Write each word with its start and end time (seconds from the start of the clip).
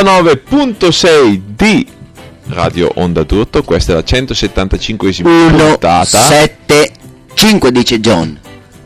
...99.6 0.00 1.40
di 1.56 1.86
Radio 2.50 2.90
Onda 2.94 3.24
d'Urto, 3.24 3.62
questa 3.62 3.92
è 3.92 3.94
la 3.96 4.02
175esima 4.02 5.26
1, 5.26 5.56
puntata 5.56 6.06
7, 6.06 6.90
5 7.34 7.72
dice 7.72 8.00
John, 8.00 8.38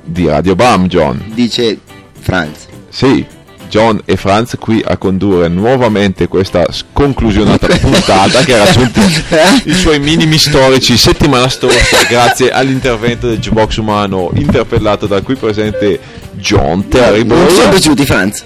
di 0.02 0.26
Radio 0.26 0.54
Bam, 0.54 0.86
John. 0.86 1.22
dice 1.34 1.78
Franz. 2.18 2.66
Sì, 2.88 3.24
John 3.68 4.00
e 4.04 4.16
Franz 4.16 4.56
qui 4.58 4.82
a 4.84 4.96
condurre 4.96 5.48
nuovamente 5.48 6.28
questa 6.28 6.66
conclusionata 6.92 7.66
puntata 7.76 8.42
che 8.44 8.54
ha 8.54 8.64
raggiunto 8.64 9.00
i 9.64 9.74
suoi 9.74 9.98
minimi 9.98 10.38
storici 10.38 10.96
settimana 10.96 11.48
scorsa 11.48 12.04
grazie 12.08 12.50
all'intervento 12.50 13.28
del 13.28 13.38
Jukebox 13.38 13.76
umano 13.76 14.30
interpellato 14.34 15.06
da 15.06 15.20
qui 15.22 15.36
presente 15.36 15.98
John 16.32 16.88
Terrible. 16.88 17.36
Non 17.36 17.48
sono 17.50 17.68
piaciuti 17.70 18.04
Franz? 18.04 18.44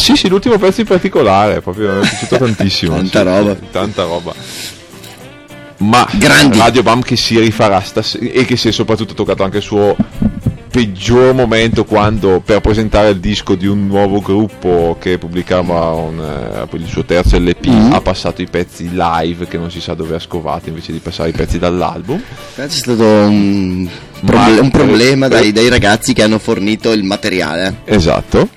Sì, 0.00 0.16
sì, 0.16 0.28
l'ultimo 0.28 0.56
pezzo 0.58 0.80
in 0.80 0.86
particolare, 0.86 1.60
proprio 1.60 1.92
mi 1.94 2.06
è 2.06 2.08
piaciuto 2.08 2.36
tantissimo. 2.44 2.96
Tanta 2.96 3.18
sì, 3.20 3.24
roba. 3.24 3.56
Tanta 3.70 4.02
roba. 4.04 4.34
Ma 5.78 6.06
Grandi. 6.12 6.58
Radio 6.58 6.82
Bam 6.82 7.00
che 7.00 7.16
si 7.16 7.38
rifarà 7.38 7.80
stas- 7.80 8.18
e 8.20 8.44
che 8.44 8.56
si 8.56 8.68
è 8.68 8.72
soprattutto 8.72 9.14
toccato 9.14 9.42
anche 9.44 9.58
il 9.58 9.62
suo 9.62 9.96
peggior 10.70 11.34
momento 11.34 11.84
quando 11.84 12.40
per 12.44 12.60
presentare 12.60 13.08
il 13.10 13.18
disco 13.18 13.54
di 13.56 13.66
un 13.66 13.86
nuovo 13.88 14.20
gruppo 14.20 14.96
che 15.00 15.18
pubblicava 15.18 15.88
un, 15.90 16.20
eh, 16.20 16.76
il 16.76 16.86
suo 16.86 17.04
terzo 17.04 17.38
LP 17.38 17.66
Mm. 17.68 17.92
ha 17.92 18.00
passato 18.02 18.40
i 18.42 18.46
pezzi 18.46 18.90
live 18.92 19.48
che 19.48 19.58
non 19.58 19.70
si 19.70 19.80
sa 19.80 19.94
dove 19.94 20.14
ha 20.14 20.18
scovato 20.20 20.68
invece 20.68 20.92
di 20.92 20.98
passare 20.98 21.30
i 21.30 21.32
pezzi 21.32 21.58
dall'album. 21.58 22.22
Franz 22.54 22.74
è 22.74 22.78
stato 22.78 23.02
un, 23.04 23.88
proble- 24.24 24.60
un 24.60 24.70
problema 24.70 25.26
eh, 25.26 25.28
dai, 25.30 25.52
dai 25.52 25.68
ragazzi 25.70 26.12
che 26.12 26.22
hanno 26.22 26.38
fornito 26.38 26.92
il 26.92 27.02
materiale. 27.04 27.78
Esatto. 27.84 28.48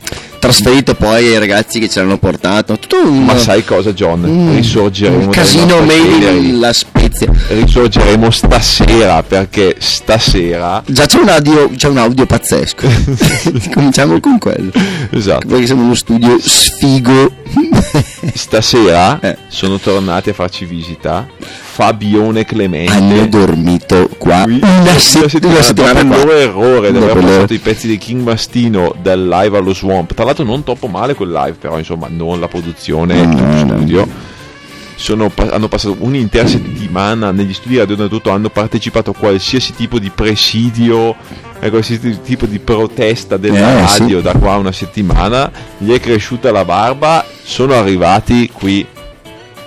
Trasferito 0.44 0.94
poi 0.96 1.26
ai 1.28 1.38
ragazzi 1.40 1.80
che 1.80 1.88
ce 1.88 2.02
l'hanno 2.02 2.18
portato. 2.18 2.78
Tutto 2.78 2.98
un, 2.98 3.24
Ma 3.24 3.38
sai 3.38 3.64
cosa 3.64 3.94
John? 3.94 4.26
un- 4.26 4.54
Risorgeremo 4.54 5.20
un 5.20 5.30
casino 5.30 5.78
in 5.90 6.60
la 6.60 6.74
Spezia. 7.14 7.32
risorgeremo 7.50 8.30
stasera 8.32 9.22
perché 9.24 9.76
stasera 9.80 10.82
Già 10.86 11.06
c'è 11.06 11.20
un 11.20 11.30
audio, 11.30 11.70
c'è 11.76 11.88
un 11.88 11.98
audio 11.98 12.26
pazzesco. 12.26 12.88
Cominciamo 13.74 14.20
con 14.20 14.38
quello. 14.40 14.72
esatto 15.12 15.48
Perché 15.48 15.66
siamo 15.66 15.82
in 15.82 15.88
uno 15.88 15.96
studio 15.96 16.38
sfigo. 16.40 17.32
stasera 18.34 19.20
Eh. 19.22 19.38
sono 19.48 19.78
tornati 19.78 20.30
a 20.30 20.34
farci 20.34 20.66
visita 20.66 21.28
Fabione 21.74 22.46
Clemente 22.46 22.92
Hanno 22.92 23.26
dormito 23.28 24.10
qua 24.18 24.42
Qui, 24.44 24.60
una, 24.62 24.98
se- 24.98 25.30
una 25.44 25.62
settimana 25.62 26.00
il 26.02 26.08
loro 26.08 26.32
errore 26.32 26.92
di 26.92 26.98
aver 26.98 27.14
passato 27.20 27.54
i 27.54 27.60
pezzi 27.60 27.88
di 27.88 27.98
King 27.98 28.22
Mastino 28.24 28.94
del 29.02 29.28
live 29.28 29.58
allo 29.58 29.74
Swamp 29.74 30.14
tra 30.14 30.24
l'altro 30.26 30.44
non 30.44 30.64
troppo 30.64 30.88
male 30.88 31.14
quel 31.14 31.32
live 31.32 31.54
però 31.60 31.78
insomma 31.78 32.08
non 32.10 32.40
la 32.40 32.48
produzione 32.48 33.24
No, 33.26 33.32
in 33.32 33.68
no. 33.96 34.08
Sono 34.96 35.32
hanno 35.36 35.68
passato 35.68 35.96
un'intera 36.00 36.48
settimana 36.48 37.32
negli 37.32 37.54
studi 37.54 37.78
Radio 37.78 37.96
da 37.96 38.08
tutto 38.08 38.30
hanno 38.32 38.50
partecipato 38.50 39.12
a 39.12 39.14
qualsiasi 39.16 39.74
tipo 39.76 40.00
di 40.00 40.10
presidio 40.10 41.16
a 41.60 41.70
qualsiasi 41.70 42.20
tipo 42.22 42.46
di 42.46 42.60
protesta 42.60 43.38
della 43.38 43.84
Eh, 43.84 43.88
sì. 43.88 44.00
radio 44.00 44.22
da 44.22 44.34
qua 44.34 44.54
a 44.54 44.58
una 44.58 44.72
settimana 44.72 45.52
gli 45.78 45.92
è 45.92 46.00
cresciuta 46.00 46.52
la 46.52 46.64
barba 46.64 47.26
sono 47.44 47.74
arrivati 47.74 48.50
qui 48.54 48.86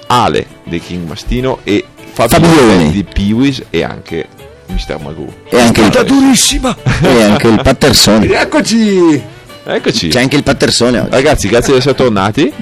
Ale 0.09 0.47
dei 0.65 0.81
King 0.81 1.07
Mastino 1.09 1.59
e 1.65 1.85
Fabione, 2.13 2.47
Fabione. 2.47 2.91
di 2.93 3.05
Peewees 3.05 3.63
e 3.71 3.83
anche 3.83 4.27
Mr. 4.69 4.99
Magoo 5.03 5.33
E 5.51 5.61
anche, 5.61 5.81
il, 5.83 6.05
durissima! 6.07 6.75
e 7.03 7.23
anche 7.23 7.49
il 7.49 7.61
Pattersone. 7.63 8.27
Eccoci! 8.41 9.23
eccoci 9.65 10.09
C'è 10.09 10.21
anche 10.21 10.37
il 10.37 10.43
Pattersone 10.45 11.01
oggi. 11.01 11.11
ragazzi 11.11 11.49
grazie 11.49 11.73
di 11.73 11.79
essere 11.81 11.95
tornati 11.95 12.53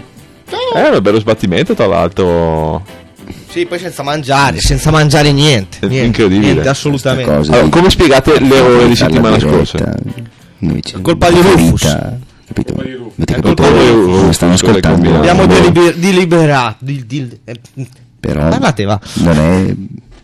è 0.75 0.89
un 0.97 1.03
bello 1.03 1.19
sbattimento 1.21 1.75
tra 1.75 1.87
l'altro 1.87 2.85
Sì, 3.49 3.67
poi 3.67 3.79
senza 3.79 4.03
mangiare, 4.03 4.61
senza 4.61 4.91
mangiare 4.91 5.33
niente. 5.33 5.79
È 5.81 5.87
niente 5.87 6.07
incredibile. 6.07 6.53
Niente, 6.53 6.69
assolutamente. 6.69 7.31
Allora, 7.31 7.63
di- 7.63 7.69
come 7.71 7.91
spiegate 7.91 8.39
l'errore 8.41 8.89
di 8.89 8.97
fare 8.97 9.13
la 9.13 9.17
settimana 9.37 9.39
scorsa 9.39 9.95
Colpa 11.03 11.31
di 11.31 11.41
Rufus. 11.41 11.83
Capito? 12.47 12.75
Avete 12.75 13.33
capito 13.33 13.41
colpa 13.43 13.63
di 13.69 13.73
come 13.73 13.91
Rufus, 13.91 14.35
stanno 14.35 14.53
ascoltando? 14.55 15.15
Abbiamo 15.17 15.47
deliber- 15.47 15.95
deliberato. 15.97 16.77
di- 16.81 17.07
di- 17.07 17.39
eh, 17.45 17.61
Però 18.21 18.49
Parlate, 18.49 18.85
va. 18.85 19.01
non 19.15 19.39
è 19.39 19.75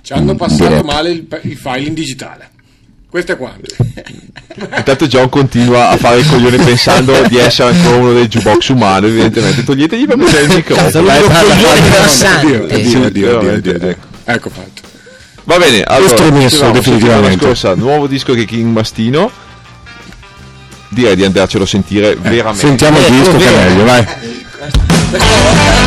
Ci 0.03 0.13
hanno 0.13 0.35
passato 0.35 0.65
diretta. 0.69 0.85
male 0.85 1.11
il, 1.11 1.27
il 1.43 1.57
file 1.57 1.87
in 1.87 1.95
digitale. 1.95 2.50
Questo 3.10 3.32
è 3.32 3.37
quanto. 3.37 3.75
intanto 4.76 5.06
John 5.06 5.28
continua 5.28 5.88
a 5.91 5.97
fare 5.97 6.19
il 6.21 6.28
coglione 6.28 6.56
pensando 6.59 7.12
di 7.28 7.38
essere 7.38 7.71
ancora 7.71 7.97
uno 7.97 8.12
dei 8.12 8.28
jukebox 8.28 8.69
umano 8.69 9.06
evidentemente 9.06 9.65
toglietegli 9.65 10.06
per 10.06 10.16
mettere 10.16 10.43
il 10.44 10.54
microfono 10.54 10.88
addio, 10.88 12.66
addio, 13.04 13.26
veramente, 13.26 13.71
addio. 13.71 13.88
ecco. 13.88 14.06
Ecco 14.25 14.50
fatto. 14.50 14.82
va 15.44 15.59
bene 15.59 15.82
allora 15.82 16.09
Questo 16.15 16.26
è 16.26 16.31
messo, 16.31 16.71
definitivamente. 16.71 17.44
scorsa 17.44 17.75
nuovo 17.75 18.06
disco 18.06 18.34
che 18.34 18.44
King 18.44 18.72
Mastino 18.72 19.31
direi 20.88 21.16
di 21.16 21.25
andarcelo 21.25 21.65
a 21.65 21.66
sentire 21.66 22.16
veramente 22.16 22.59
Sentiamo 22.60 22.98
il 22.98 23.04
Eh, 23.06 23.10
disco 23.10 23.37
che 23.37 23.47
è 23.48 23.69
meglio, 23.69 23.84
vai. 23.84 24.06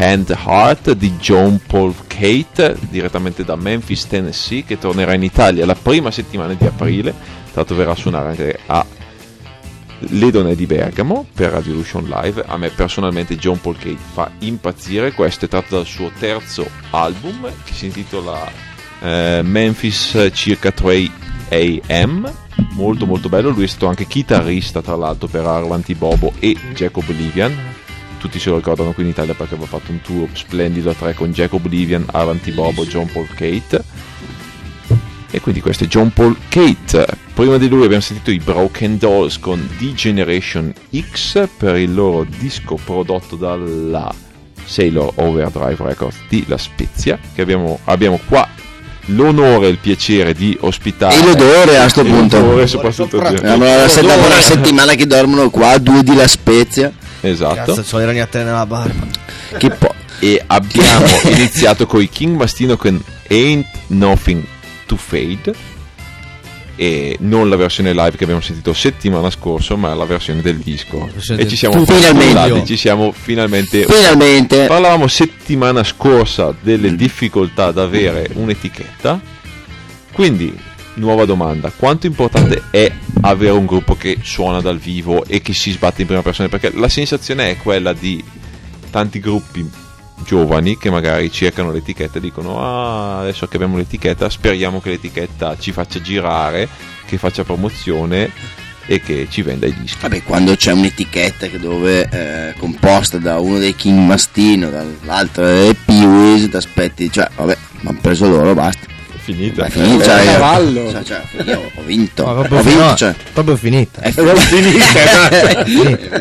Hand 0.00 0.34
Heart 0.46 0.92
di 0.92 1.10
John 1.16 1.60
Paul 1.66 1.94
Kate, 2.06 2.74
direttamente 2.88 3.44
da 3.44 3.54
Memphis, 3.54 4.06
Tennessee, 4.06 4.64
che 4.64 4.78
tornerà 4.78 5.12
in 5.12 5.22
Italia 5.22 5.66
la 5.66 5.74
prima 5.74 6.10
settimana 6.10 6.54
di 6.54 6.64
aprile. 6.64 7.12
L'altro 7.52 7.76
verrà 7.76 7.90
a 7.90 7.96
suonare 7.96 8.28
anche 8.30 8.58
a 8.64 8.86
Le 9.98 10.56
di 10.56 10.64
Bergamo 10.64 11.26
per 11.34 11.50
Radio 11.50 11.74
Live. 11.74 12.42
A 12.46 12.56
me 12.56 12.70
personalmente 12.70 13.36
John 13.36 13.60
Paul 13.60 13.76
Kate 13.76 13.98
fa 14.14 14.30
impazzire. 14.38 15.12
Questo 15.12 15.44
è 15.44 15.48
tratto 15.48 15.76
dal 15.76 15.86
suo 15.86 16.10
terzo 16.18 16.66
album 16.92 17.52
che 17.64 17.72
si 17.74 17.84
intitola 17.84 18.50
eh, 19.02 19.42
Memphis 19.44 20.30
circa 20.32 20.72
3 20.72 21.10
AM. 21.50 22.32
Molto 22.70 23.04
molto 23.04 23.28
bello. 23.28 23.50
Lui 23.50 23.64
è 23.64 23.68
stato 23.68 23.86
anche 23.86 24.06
chitarrista 24.06 24.80
tra 24.80 24.96
l'altro 24.96 25.28
per 25.28 25.44
Arlanti 25.44 25.94
Bobo 25.94 26.32
e 26.38 26.56
Jacob 26.72 27.04
Oblivion 27.06 27.54
tutti 28.20 28.38
se 28.38 28.50
lo 28.50 28.56
ricordano 28.56 28.92
qui 28.92 29.02
in 29.04 29.08
Italia 29.08 29.34
perché 29.34 29.54
aveva 29.54 29.68
fatto 29.68 29.90
un 29.90 30.00
tour 30.02 30.28
splendido 30.34 30.90
a 30.90 30.94
tre 30.94 31.14
con 31.14 31.32
Jacob 31.32 31.64
Oblivion, 31.64 32.04
Avanti 32.12 32.50
Bobo, 32.52 32.84
John 32.84 33.10
Paul 33.10 33.26
Kate. 33.34 33.82
E 35.32 35.40
quindi 35.40 35.60
questo 35.60 35.84
è 35.84 35.86
John 35.86 36.12
Paul 36.12 36.36
Kate. 36.48 37.06
Prima 37.34 37.56
di 37.56 37.68
lui 37.68 37.84
abbiamo 37.84 38.02
sentito 38.02 38.30
i 38.30 38.38
Broken 38.38 38.98
Dolls 38.98 39.38
con 39.38 39.66
D-Generation 39.78 40.72
X 41.12 41.48
per 41.56 41.76
il 41.76 41.94
loro 41.94 42.26
disco 42.38 42.78
prodotto 42.84 43.36
dalla 43.36 44.12
Sailor 44.64 45.12
Overdrive 45.16 45.76
Records 45.78 46.16
di 46.28 46.44
La 46.48 46.58
Spezia, 46.58 47.18
che 47.34 47.42
abbiamo, 47.42 47.78
abbiamo 47.84 48.18
qua 48.26 48.46
l'onore 49.06 49.66
e 49.66 49.70
il 49.70 49.78
piacere 49.78 50.34
di 50.34 50.56
ospitare. 50.60 51.14
E 51.14 51.24
l'odore 51.24 51.78
a 51.78 51.88
sto 51.88 52.02
E 52.02 52.04
punto. 52.04 52.38
l'odore 52.40 52.66
soprattutto 52.66 53.18
di- 53.18 53.46
Allora, 53.46 53.88
se 53.88 54.02
dopo 54.02 54.26
una 54.26 54.40
settimana 54.40 54.94
che 54.94 55.06
dormono 55.06 55.48
qua, 55.50 55.78
due 55.78 56.02
di 56.02 56.14
La 56.14 56.28
Spezia. 56.28 56.92
Esatto. 57.20 57.74
Cazzo, 57.74 57.82
c'ho 57.82 57.98
le 57.98 58.06
ragnatele 58.06 58.44
nella 58.44 58.66
barba. 58.66 59.06
Che 59.56 59.70
poi. 59.70 59.88
e 60.20 60.42
abbiamo 60.46 61.06
iniziato 61.30 61.86
con 61.86 62.00
i 62.02 62.08
King 62.08 62.36
Mastino 62.36 62.76
con 62.76 63.02
Ain't 63.28 63.66
Nothing 63.88 64.42
to 64.86 64.96
Fade 64.96 65.54
e 66.76 67.16
non 67.20 67.48
la 67.50 67.56
versione 67.56 67.92
live 67.92 68.16
che 68.16 68.24
abbiamo 68.24 68.40
sentito 68.40 68.72
settimana 68.72 69.28
scorsa 69.30 69.76
ma 69.76 69.92
la 69.94 70.06
versione 70.06 70.40
del 70.40 70.56
disco 70.56 71.10
versione 71.12 71.42
e 71.42 71.48
ci 71.48 71.56
siamo 71.56 71.84
finalmente 71.84 72.64
ci 72.64 72.76
siamo 72.78 73.12
finalmente 73.12 73.84
Finalmente. 73.84 74.66
parlavamo 74.66 75.06
settimana 75.06 75.84
scorsa 75.84 76.54
delle 76.58 76.94
difficoltà 76.96 77.66
ad 77.66 77.78
avere 77.78 78.30
un'etichetta 78.32 79.20
quindi 80.12 80.58
nuova 80.94 81.24
domanda. 81.24 81.70
Quanto 81.74 82.06
importante 82.06 82.62
è 82.70 82.90
avere 83.22 83.52
un 83.52 83.66
gruppo 83.66 83.96
che 83.96 84.18
suona 84.22 84.60
dal 84.60 84.78
vivo 84.78 85.24
e 85.24 85.40
che 85.40 85.52
si 85.52 85.70
sbatte 85.70 86.02
in 86.02 86.06
prima 86.06 86.22
persona? 86.22 86.48
Perché 86.48 86.72
la 86.74 86.88
sensazione 86.88 87.50
è 87.50 87.56
quella 87.56 87.92
di 87.92 88.22
tanti 88.90 89.20
gruppi 89.20 89.68
giovani 90.24 90.76
che 90.76 90.90
magari 90.90 91.30
cercano 91.30 91.72
l'etichetta 91.72 92.18
e 92.18 92.20
dicono 92.20 92.60
ah 92.60 93.20
adesso 93.20 93.46
che 93.46 93.56
abbiamo 93.56 93.78
l'etichetta 93.78 94.28
speriamo 94.28 94.78
che 94.78 94.90
l'etichetta 94.90 95.56
ci 95.56 95.72
faccia 95.72 95.98
girare 96.02 96.68
che 97.06 97.16
faccia 97.16 97.42
promozione 97.42 98.30
e 98.90 99.00
che 99.00 99.28
ci 99.30 99.42
venda 99.42 99.66
i 99.66 99.74
dischi. 99.80 99.98
Vabbè, 100.00 100.24
quando 100.24 100.56
c'è 100.56 100.72
un'etichetta 100.72 101.46
che 101.46 101.60
dove 101.60 102.08
è 102.08 102.54
composta 102.58 103.18
da 103.18 103.38
uno 103.38 103.58
dei 103.58 103.76
King 103.76 104.04
Mastino, 104.04 104.68
dall'altro 104.68 105.44
dei 105.44 105.74
Peewees, 105.74 106.48
ti 106.48 106.56
aspetti, 106.56 107.12
cioè, 107.12 107.28
vabbè, 107.36 107.56
mi 107.82 107.88
hanno 107.88 107.98
preso 108.00 108.28
loro, 108.28 108.52
basta. 108.52 108.89
È 109.30 109.34
finita 109.34 109.64
È 109.66 109.70
finito, 109.70 110.02
Eh, 110.02 110.04
cioè, 110.04 110.22
io- 110.22 110.30
cavallo. 110.32 110.90
cioè, 110.90 111.02
cioè, 111.04 111.22
io 111.46 111.70
ho 111.74 111.82
vinto. 111.82 112.22
Ho 112.24 112.34
proprio, 112.42 112.62
vinto, 112.62 112.84
no, 112.84 112.94
cioè. 112.94 113.14
proprio 113.32 113.56
finita. 113.56 114.00
È 114.02 114.12
Non 114.16 114.36
finita. 114.36 116.16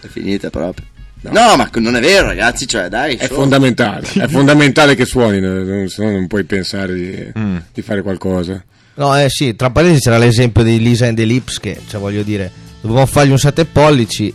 è 0.00 0.06
finita 0.08 0.50
proprio. 0.50 0.86
No. 1.22 1.54
ma 1.56 1.68
non 1.74 1.96
è 1.96 2.00
vero, 2.00 2.28
ragazzi, 2.28 2.66
cioè, 2.66 2.88
dai. 2.88 3.16
È 3.16 3.28
fondamentale, 3.28 4.06
è 4.14 4.26
fondamentale 4.26 4.94
che 4.94 5.04
suoni, 5.04 5.38
no? 5.38 5.86
se 5.88 6.02
no 6.02 6.10
non 6.12 6.26
puoi 6.26 6.44
pensare 6.44 6.94
di, 6.94 7.32
Mm. 7.38 7.56
di 7.74 7.82
fare 7.82 8.00
qualcosa. 8.02 8.62
No, 8.94 9.18
eh 9.18 9.28
sì, 9.28 9.54
tra 9.54 9.70
parentesi 9.70 10.02
c'era 10.04 10.16
l'esempio 10.18 10.62
di 10.62 10.78
Lisa 10.80 11.06
and 11.06 11.16
the 11.16 11.24
Lips 11.24 11.58
che, 11.60 11.78
cioè 11.88 12.00
voglio 12.00 12.22
dire, 12.22 12.50
dovevamo 12.80 13.06
fargli 13.06 13.30
un 13.30 13.38
7 13.38 13.64
pollici 13.66 14.32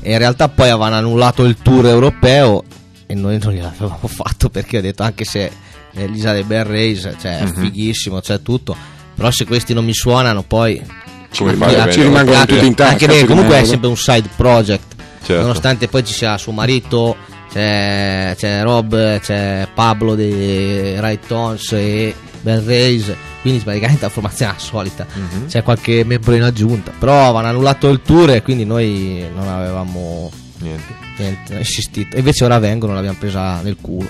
e 0.00 0.12
in 0.12 0.18
realtà 0.18 0.48
poi 0.48 0.68
avevano 0.68 0.94
annullato 0.96 1.44
il 1.44 1.56
tour 1.60 1.86
europeo 1.86 2.62
e 3.06 3.14
noi 3.14 3.38
non 3.42 3.52
gliel'avevamo 3.52 4.06
fatto 4.08 4.48
perché 4.50 4.78
ho 4.78 4.80
detto 4.80 5.02
anche 5.02 5.24
se 5.24 5.50
Lisa 5.94 6.32
dei 6.32 6.42
Bell 6.44 6.66
Race, 6.66 7.14
cioè 7.20 7.38
è 7.40 7.46
fighissimo, 7.46 8.20
c'è 8.20 8.42
tutto, 8.42 8.76
però 9.14 9.30
se 9.30 9.44
questi 9.46 9.72
non 9.74 9.84
mi 9.84 9.94
suonano 9.94 10.42
poi... 10.42 10.82
ci- 11.30 11.44
fai 11.44 11.74
a 11.76 11.90
ci 11.90 12.02
rimangono 12.02 12.36
anche, 12.38 12.54
tutti 12.54 12.66
in 12.66 12.74
tasca, 12.74 12.92
anche 12.92 13.18
ci 13.18 13.24
comunque 13.26 13.56
è 13.56 13.60
rimangono. 13.62 13.66
sempre 13.66 13.88
un 13.88 13.96
side 13.96 14.28
project 14.36 14.92
Certo. 15.24 15.40
nonostante 15.42 15.88
poi 15.88 16.04
ci 16.04 16.12
sia 16.12 16.36
suo 16.36 16.52
marito 16.52 17.16
c'è, 17.50 18.34
c'è 18.36 18.62
Rob 18.62 19.18
c'è 19.20 19.66
Pablo 19.72 20.14
dei 20.14 21.00
Right 21.00 21.26
Tones 21.26 21.72
e 21.72 22.14
Ben 22.42 22.62
Race 22.66 23.16
quindi 23.40 23.60
praticamente 23.60 24.02
la 24.02 24.10
formazione 24.10 24.52
è 24.52 24.54
la 24.54 24.60
solita 24.60 25.06
Mhm. 25.12 25.46
c'è 25.48 25.62
qualche 25.62 26.04
membro 26.04 26.34
in 26.34 26.42
aggiunta 26.42 26.92
però 26.98 27.22
avevano 27.24 27.48
annullato 27.48 27.88
il 27.88 28.02
tour 28.04 28.30
e 28.32 28.42
quindi 28.42 28.64
noi 28.66 29.24
non 29.34 29.48
avevamo 29.48 30.30
Niente. 30.64 30.94
niente 31.18 31.58
assistito 31.58 32.16
e 32.16 32.20
invece 32.20 32.44
ora 32.44 32.58
vengono 32.58 32.94
l'abbiamo 32.94 33.16
presa 33.18 33.60
nel 33.62 33.76
culo 33.80 34.08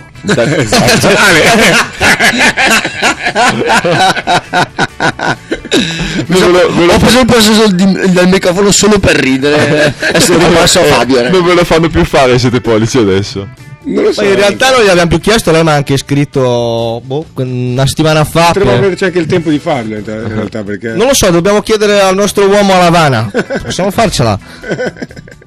sono- 6.33 6.59
ho 6.93 6.99
preso 6.99 7.21
il 7.21 7.27
possesso 7.27 7.67
del 7.69 8.29
microfono 8.29 8.71
solo 8.71 8.99
per 8.99 9.17
ridere. 9.17 9.93
e 10.13 10.21
sono 10.21 10.47
rimasto 10.47 10.81
a 10.81 10.85
Fabio. 10.85 11.19
eh. 11.25 11.31
non 11.31 11.45
ve 11.45 11.55
lo 11.55 11.65
fanno 11.65 11.89
più 11.89 12.05
fare 12.05 12.39
siete 12.39 12.61
pollici 12.61 12.99
adesso 12.99 13.49
Non 13.87 14.05
lo 14.05 14.13
so. 14.13 14.23
Ma 14.23 14.29
in 14.29 14.37
realtà 14.37 14.71
noi 14.71 14.85
gli 14.85 14.89
abbiamo 14.89 15.09
più 15.09 15.21
chiesto, 15.21 15.51
lei 15.51 15.63
mi 15.63 15.69
ha 15.71 15.75
anche 15.75 15.97
scritto 15.99 17.03
boh, 17.05 17.27
una 17.35 17.87
settimana 17.87 18.25
fa. 18.25 18.47
Potremmo 18.47 18.71
per- 18.71 18.79
averci 18.85 19.05
anche 19.05 19.19
il 19.19 19.27
tempo 19.27 19.51
di 19.51 19.59
farlo 19.59 19.95
in 19.97 20.03
in 20.07 20.33
realtà 20.35 20.63
perché 20.63 20.93
Non 20.93 21.09
lo 21.09 21.15
so, 21.15 21.29
dobbiamo 21.31 21.61
chiedere 21.61 22.01
al 22.01 22.15
nostro 22.15 22.47
uomo 22.49 22.73
a 22.75 22.79
Lavana. 22.79 23.31
Possiamo 23.63 23.91
farcela? 23.91 24.39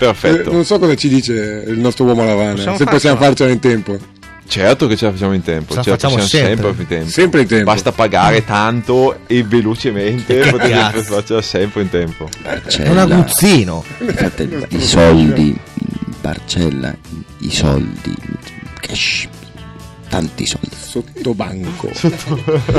Eh, 0.00 0.04
Perfetto. 0.04 0.52
non 0.52 0.64
so 0.64 0.78
cosa 0.78 0.94
ci 0.94 1.08
dice 1.08 1.64
il 1.66 1.78
nostro 1.78 2.04
uomo 2.04 2.24
Lavana, 2.24 2.52
Possiamo 2.54 2.76
se 2.76 2.84
possiamo 2.84 3.16
farcela. 3.16 3.26
farcela 3.26 3.50
in 3.50 3.58
tempo. 3.60 3.98
Certo 4.46 4.86
che 4.86 4.96
ce 4.96 5.04
la 5.04 5.10
facciamo 5.12 5.34
in 5.34 5.42
tempo. 5.42 5.72
Ce 5.72 5.76
la 5.76 5.82
ce 5.82 5.90
la 5.90 5.96
facciamo 5.96 6.16
facciamo 6.22 6.44
sempre. 6.46 6.64
sempre 6.64 6.82
in 6.82 6.88
tempo. 6.88 7.10
Sempre 7.10 7.40
in 7.42 7.46
tempo. 7.48 7.64
Basta 7.64 7.92
pagare 7.92 8.44
tanto 8.44 9.18
e 9.26 9.42
velocemente 9.42 10.38
potete 10.50 11.02
farcela 11.02 11.42
sempre 11.42 11.82
in 11.82 11.90
tempo. 11.90 12.28
È 12.42 12.88
un 12.88 12.96
aguzzino. 12.98 13.84
Infatti, 13.98 14.48
i 14.70 14.80
soldi, 14.80 15.58
Barcella, 16.22 16.94
i 17.40 17.50
soldi, 17.50 18.14
cash, 18.80 19.28
tanti 20.08 20.46
soldi 20.46 20.68
Sotto 20.80 21.34
banco. 21.34 21.90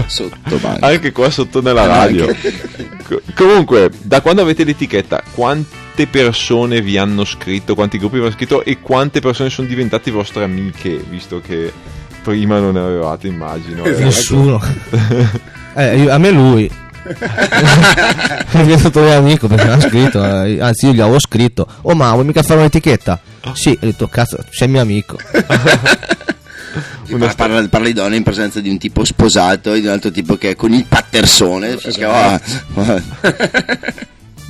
sotto 0.08 0.58
banco. 0.58 0.86
Anche 0.86 1.12
qua 1.12 1.30
sotto 1.30 1.62
nella 1.62 1.86
radio. 1.86 2.26
Co- 3.08 3.22
comunque, 3.36 3.92
da 4.02 4.22
quando 4.22 4.42
avete 4.42 4.64
l'etichetta, 4.64 5.22
quante 5.90 6.08
persone 6.08 6.82
vi 6.82 6.98
hanno 6.98 7.26
scritto, 7.26 7.74
quanti 7.76 7.98
gruppi 7.98 8.18
vi 8.18 8.22
hanno 8.22 8.32
scritto 8.32 8.64
e 8.64 8.80
quante 8.80 9.20
persone 9.22 9.50
sono 9.50 9.68
diventate 9.68 10.12
vostre 10.12 10.44
amiche, 10.44 11.04
visto 11.10 11.42
che 11.42 11.72
prima 12.22 12.60
non 12.60 12.74
ne 12.74 12.80
avevate, 12.80 13.28
immagino. 13.28 13.84
Esatto. 13.84 14.00
eh. 14.02 14.04
Nessuno. 14.04 14.62
Eh, 15.76 15.98
io- 16.02 16.12
a 16.12 16.18
me 16.18 16.32
lui. 16.32 16.66
è 17.06 18.64
diventato 18.64 19.00
mio 19.02 19.16
amico 19.18 19.48
perché 19.48 19.66
mi 19.66 19.72
ha 19.72 19.80
scritto. 19.80 20.44
eh, 20.44 20.60
Anzi, 20.60 20.88
io 20.88 20.94
gli 20.94 21.00
avevo 21.00 21.20
scritto: 21.20 21.66
Oh, 21.84 21.94
ma 21.94 22.12
vuoi 22.12 22.26
mica 22.26 22.42
fare 22.42 22.60
un'etichetta? 22.60 23.20
Sì, 23.54 23.70
ho 23.80 23.86
detto: 23.86 24.08
Cazzo, 24.08 24.44
sei 24.50 24.68
mio 24.68 24.82
amico. 24.82 25.18
Parla, 27.10 27.34
parla, 27.36 27.68
parla 27.68 27.88
di 27.88 27.94
donne 27.94 28.16
in 28.18 28.24
presenza 28.24 28.60
di 28.60 28.70
un 28.70 28.78
tipo 28.78 29.04
sposato 29.06 29.74
e 29.74 29.80
di 29.80 29.86
un 29.88 29.94
altro 29.94 30.12
tipo 30.12 30.38
che 30.38 30.52
è 30.52 30.56
con 30.56 30.74
il 30.74 30.86
pattersone. 30.86 31.78
Si 31.80 31.90
chiama- 31.92 32.40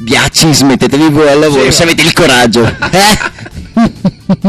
Biacci, 0.02 0.54
smettetevi 0.54 1.10
voi 1.10 1.28
al 1.28 1.40
lavoro 1.40 1.70
se 1.72 1.84
avete 1.84 2.04
il 2.04 2.14
coraggio. 2.14 2.64
Eh? 2.64 3.18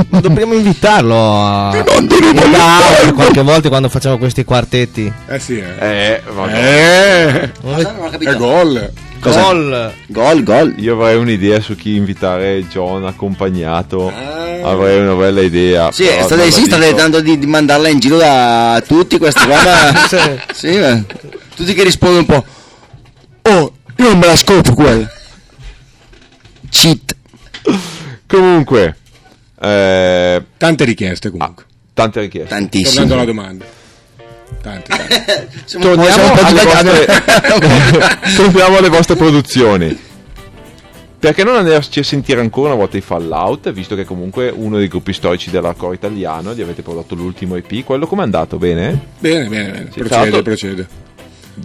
Ma 0.08 0.20
dobbiamo 0.20 0.54
invitarlo 0.54 1.14
a. 1.16 1.70
a- 1.70 3.12
qualche 3.12 3.42
volta 3.42 3.68
quando 3.68 3.88
facciamo 3.88 4.16
questi 4.16 4.44
quartetti. 4.44 5.12
Eh 5.26 5.38
sì, 5.40 5.58
eh. 5.58 5.74
Eh, 5.78 6.22
vabbè. 6.32 6.52
Eh? 6.52 7.50
Non 7.62 7.80
è 7.80 8.36
gol. 8.36 8.92
Cosa? 9.20 9.40
Gol. 9.42 9.92
Gol, 10.06 10.42
gol. 10.44 10.74
Io 10.78 10.94
avrei 10.94 11.16
un'idea 11.16 11.60
su 11.60 11.74
chi 11.74 11.96
invitare 11.96 12.64
John 12.68 13.04
accompagnato. 13.04 14.08
Ah. 14.08 14.70
Avrei 14.70 15.00
una 15.00 15.14
bella 15.14 15.40
idea. 15.40 15.90
Sì, 15.90 16.06
state, 16.06 16.50
sì, 16.52 16.64
state 16.64 16.86
tentando 16.86 17.20
di, 17.20 17.38
di 17.38 17.46
mandarla 17.46 17.88
in 17.88 17.98
giro 17.98 18.18
da 18.18 18.80
tutti 18.86 19.18
questi 19.18 19.44
qua, 19.46 19.56
ma... 19.62 20.06
Sì. 20.54 20.72
sì. 20.72 21.04
Tutti 21.56 21.74
che 21.74 21.82
rispondono 21.82 22.20
un 22.20 22.26
po'... 22.26 22.44
Oh, 23.50 23.72
io 23.96 24.08
non 24.08 24.18
me 24.18 24.26
la 24.26 24.36
scopro 24.36 24.74
quella. 24.74 25.18
Cheat. 26.70 27.16
Comunque, 28.26 28.96
eh, 29.60 30.42
Tante 30.56 30.84
richieste 30.84 31.30
comunque. 31.30 31.64
tante 31.94 32.20
richieste. 32.20 32.48
Tantissimo. 32.54 33.06
Tornando 33.06 33.14
alla 33.14 33.24
domanda. 33.24 33.64
Un 34.62 34.82
po'- 34.86 35.78
Torniamo 35.78 36.32
alle, 36.32 36.62
vostre... 36.64 37.06
Torniamo 38.36 38.76
alle 38.78 38.88
vostre 38.88 39.16
produzioni. 39.16 39.98
Perché 41.18 41.44
non 41.44 41.56
andarci 41.56 41.98
a 41.98 42.02
sentire 42.02 42.40
ancora 42.40 42.68
una 42.68 42.78
volta 42.78 42.96
i 42.96 43.02
Fallout, 43.02 43.70
visto 43.72 43.94
che 43.94 44.04
comunque 44.04 44.48
uno 44.48 44.78
dei 44.78 44.88
gruppi 44.88 45.12
storici 45.12 45.50
dell'hardcore 45.50 45.94
italiano, 45.94 46.54
gli 46.54 46.62
avete 46.62 46.80
prodotto 46.80 47.14
l'ultimo 47.14 47.56
EP, 47.56 47.84
quello 47.84 48.06
com'è 48.06 48.22
andato? 48.22 48.56
Bene? 48.56 48.98
Bene, 49.18 49.46
bene, 49.48 49.70
bene. 49.70 49.88
Sì, 49.92 49.98
procede, 50.00 50.42
procede. 50.42 50.88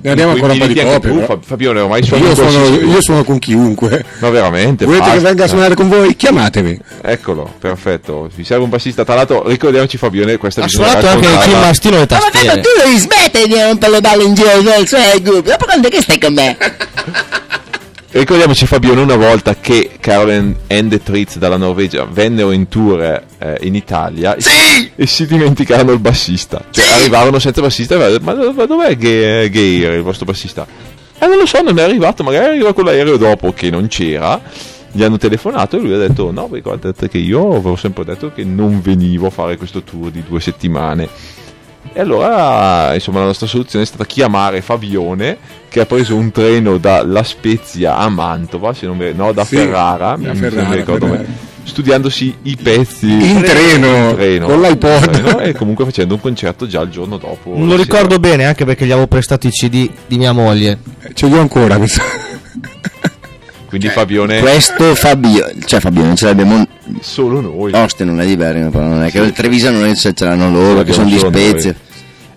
Ne 0.01 0.11
abbiamo 0.11 0.31
ancora 0.33 0.53
un 0.53 0.59
po' 0.59 0.65
di 0.67 0.73
copie. 0.75 0.99
tu, 0.99 1.15
però. 1.15 1.25
Fa- 1.25 1.37
Fabione, 1.41 1.79
ormai 1.79 2.03
suoni 2.03 2.23
Io 2.23 2.33
qualsiasi- 2.35 2.85
io 2.85 3.01
sono 3.01 3.23
con 3.23 3.39
chiunque. 3.39 4.05
Ma 4.19 4.29
veramente, 4.29 4.85
Volete 4.85 5.03
che 5.03 5.09
basta. 5.11 5.27
venga 5.27 5.43
a 5.43 5.47
suonare 5.47 5.75
con 5.75 5.89
voi? 5.89 6.15
Chiamatemi. 6.15 6.79
Eccolo, 7.01 7.51
perfetto. 7.59 8.29
Vi 8.35 8.43
serve 8.43 8.63
un 8.63 8.69
bassista. 8.69 9.03
Tra 9.03 9.15
l'altro, 9.15 9.47
ricordiamoci 9.47 9.97
Fabione, 9.97 10.37
questa 10.37 10.63
Ha 10.63 10.67
suonato 10.67 11.07
anche 11.07 11.25
il 11.25 11.31
raccontarla. 11.33 11.43
Kim 11.51 11.59
Mastino 11.59 11.93
le 11.95 12.07
Ma 12.09 12.19
tastiere. 12.19 12.61
tu 12.61 12.69
devi 12.83 12.97
smettere 12.97 13.47
di 13.47 13.53
rompere 13.61 13.91
le 13.91 14.01
balle 14.01 14.23
in 14.23 14.33
giro 14.33 14.61
del 14.61 14.87
suo 14.87 14.97
gruppo. 15.21 15.49
Dopo 15.49 15.65
quando 15.65 15.87
è 15.87 15.91
che 15.91 16.01
stai 16.01 16.19
con 16.19 16.33
me? 16.33 16.57
Ricordiamoci 18.15 18.65
Fabione 18.65 19.01
una 19.01 19.17
volta 19.17 19.55
che 19.55 19.89
Caroline 19.99 20.55
and 20.69 20.89
the 20.89 21.03
Tritz 21.03 21.37
dalla 21.37 21.57
Norvegia 21.57 22.05
vennero 22.05 22.51
in 22.51 22.69
tour 22.69 23.01
eh, 23.01 23.57
in 23.63 23.75
Italia 23.75 24.37
Sì! 24.39 24.89
e 24.95 25.05
si 25.05 25.27
dimenticarono 25.27 25.91
il 25.91 25.99
bassista. 25.99 26.63
Cioè 26.69 26.85
arrivarono 26.93 27.39
senza 27.39 27.59
bassista 27.59 27.95
e 27.95 28.19
ma, 28.21 28.33
ma 28.53 28.65
dov'è 28.65 28.95
Gay, 28.95 29.49
Gay, 29.49 29.95
il 29.97 30.01
vostro 30.01 30.23
bassista? 30.23 30.65
Eh 31.19 31.27
non 31.27 31.35
lo 31.39 31.45
so, 31.45 31.61
non 31.61 31.77
è 31.77 31.81
arrivato, 31.81 32.23
magari 32.23 32.51
arriva 32.51 32.71
con 32.73 32.85
l'aereo 32.85 33.17
dopo 33.17 33.51
che 33.51 33.69
non 33.69 33.87
c'era. 33.87 34.41
Gli 34.93 35.03
hanno 35.03 35.17
telefonato 35.17 35.75
e 35.75 35.81
lui 35.81 35.93
ha 35.93 35.97
detto 35.97 36.31
no, 36.31 36.47
guardate 36.47 37.09
che 37.09 37.17
io 37.17 37.49
avevo 37.49 37.75
sempre 37.75 38.05
detto 38.05 38.31
che 38.33 38.45
non 38.45 38.79
venivo 38.81 39.27
a 39.27 39.29
fare 39.29 39.57
questo 39.57 39.81
tour 39.81 40.09
di 40.09 40.23
due 40.25 40.39
settimane. 40.39 41.09
E 41.93 41.99
allora, 42.01 42.93
insomma, 42.93 43.19
la 43.19 43.25
nostra 43.25 43.47
soluzione 43.47 43.83
è 43.85 43.87
stata 43.87 44.05
chiamare 44.05 44.61
Fabione, 44.61 45.37
che 45.69 45.79
ha 45.79 45.85
preso 45.85 46.15
un 46.15 46.31
treno 46.31 46.77
da 46.77 47.05
La 47.05 47.23
Spezia 47.23 47.95
a 47.97 48.09
Mantova, 48.09 48.73
se 48.73 48.85
non 48.85 48.97
mi, 48.97 49.13
no, 49.13 49.31
da 49.31 49.45
Sì, 49.45 49.55
Ferrara, 49.55 50.15
da 50.19 50.33
Ferrara, 50.33 50.67
mi 50.69 50.75
ricordo 50.75 51.07
Ferrara. 51.07 51.27
studiandosi 51.63 52.35
i 52.43 52.57
pezzi 52.61 53.07
In 53.09 53.41
treno, 53.41 54.09
in 54.09 54.15
treno, 54.15 54.45
con 54.47 54.61
l'iPod. 54.61 55.09
treno, 55.09 55.39
e 55.39 55.53
comunque 55.53 55.85
facendo 55.85 56.13
un 56.15 56.19
concerto 56.19 56.67
già 56.67 56.81
il 56.81 56.89
giorno 56.89 57.17
dopo. 57.17 57.53
Non 57.55 57.67
lo 57.67 57.75
ricordo 57.77 58.15
sera. 58.15 58.19
bene 58.19 58.45
anche 58.45 58.65
perché 58.65 58.85
gli 58.85 58.91
avevo 58.91 59.07
prestato 59.07 59.47
i 59.47 59.51
CD 59.51 59.89
di 60.05 60.17
mia 60.17 60.33
moglie. 60.33 60.77
Eh, 61.01 61.13
Ce 61.13 61.27
li 61.27 61.33
ho 61.33 61.39
ancora, 61.39 61.77
mi 61.77 61.87
sa. 61.87 62.03
Quindi 63.77 63.89
Fabione, 63.89 64.39
Questo 64.39 64.95
Fabio, 64.95 65.51
cioè 65.65 65.79
Fabio, 65.79 66.13
ce 66.15 66.25
l'abbiamo. 66.27 66.65
solo 67.01 67.41
noi. 67.41 67.73
Ostia 67.73 68.05
non 68.05 68.21
è 68.21 68.25
di 68.25 68.37
Bergamo, 68.37 68.69
però 68.69 68.85
non 68.85 69.03
è 69.03 69.11
che 69.11 69.19
il 69.19 69.31
Treviso 69.33 69.69
non 69.69 69.85
è, 69.85 69.93
ce 69.95 70.13
ce 70.13 70.25
l'hanno 70.25 70.49
loro, 70.49 70.83
che 70.83 70.93
sono 70.93 71.07
di. 71.09 71.17
Spezia. 71.19 71.75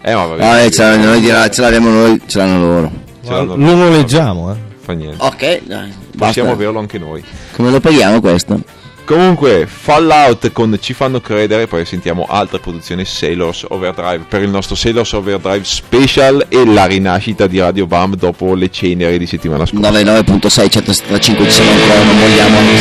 Eh, 0.03 0.15
ma 0.15 0.25
vabbè, 0.27 0.43
No, 0.45 0.59
eh, 0.59 0.71
ce 0.71 0.83
l'hanno, 0.83 1.05
noi 1.05 1.23
ce 1.51 1.61
l'abbiamo 1.61 1.91
noi, 1.91 2.21
ce 2.27 2.39
l'hanno 2.39 2.59
loro. 2.61 2.91
ce 3.25 3.31
l'hanno- 3.31 3.57
Lo 3.57 3.75
noleggiamo, 3.75 4.53
eh. 4.53 4.57
Fa 4.81 4.93
niente. 4.95 5.17
Ok, 5.25 5.61
dai, 5.65 5.93
Possiamo 6.17 6.49
basta. 6.49 6.51
averlo 6.51 6.79
anche 6.81 6.99
noi. 6.99 7.23
Come 7.55 7.71
lo 7.71 7.79
paghiamo 7.81 8.21
questo? 8.21 8.61
Comunque, 9.09 9.67
Fallout 9.67 10.53
con 10.53 10.77
Ci 10.79 10.93
fanno 10.93 11.23
credere, 11.23 11.67
poi 11.67 11.87
sentiamo 11.87 12.27
altre 12.29 12.59
produzioni 12.59 13.07
Sailors 13.07 13.65
Overdrive 13.67 14.27
per 14.29 14.43
il 14.43 14.51
nostro 14.51 14.75
Sailors 14.75 15.15
Overdrive 15.15 15.65
Special 15.65 16.45
e 16.51 16.67
la 16.67 16.85
rinascita 16.85 17.47
di 17.47 17.59
Radio 17.59 17.87
Bam 17.87 18.17
dopo 18.17 18.55
le 18.55 18.71
ceneri 18.71 19.17
di 19.17 19.25
settimana 19.25 19.65
scorsa. 19.65 19.89
99.6 19.93 20.69
175 20.69 21.45
ci 21.47 21.51
siamo 21.51 21.71
ancora, 21.71 22.03
non 22.03 22.19
vogliamo 22.19 22.59
anche 22.59 22.77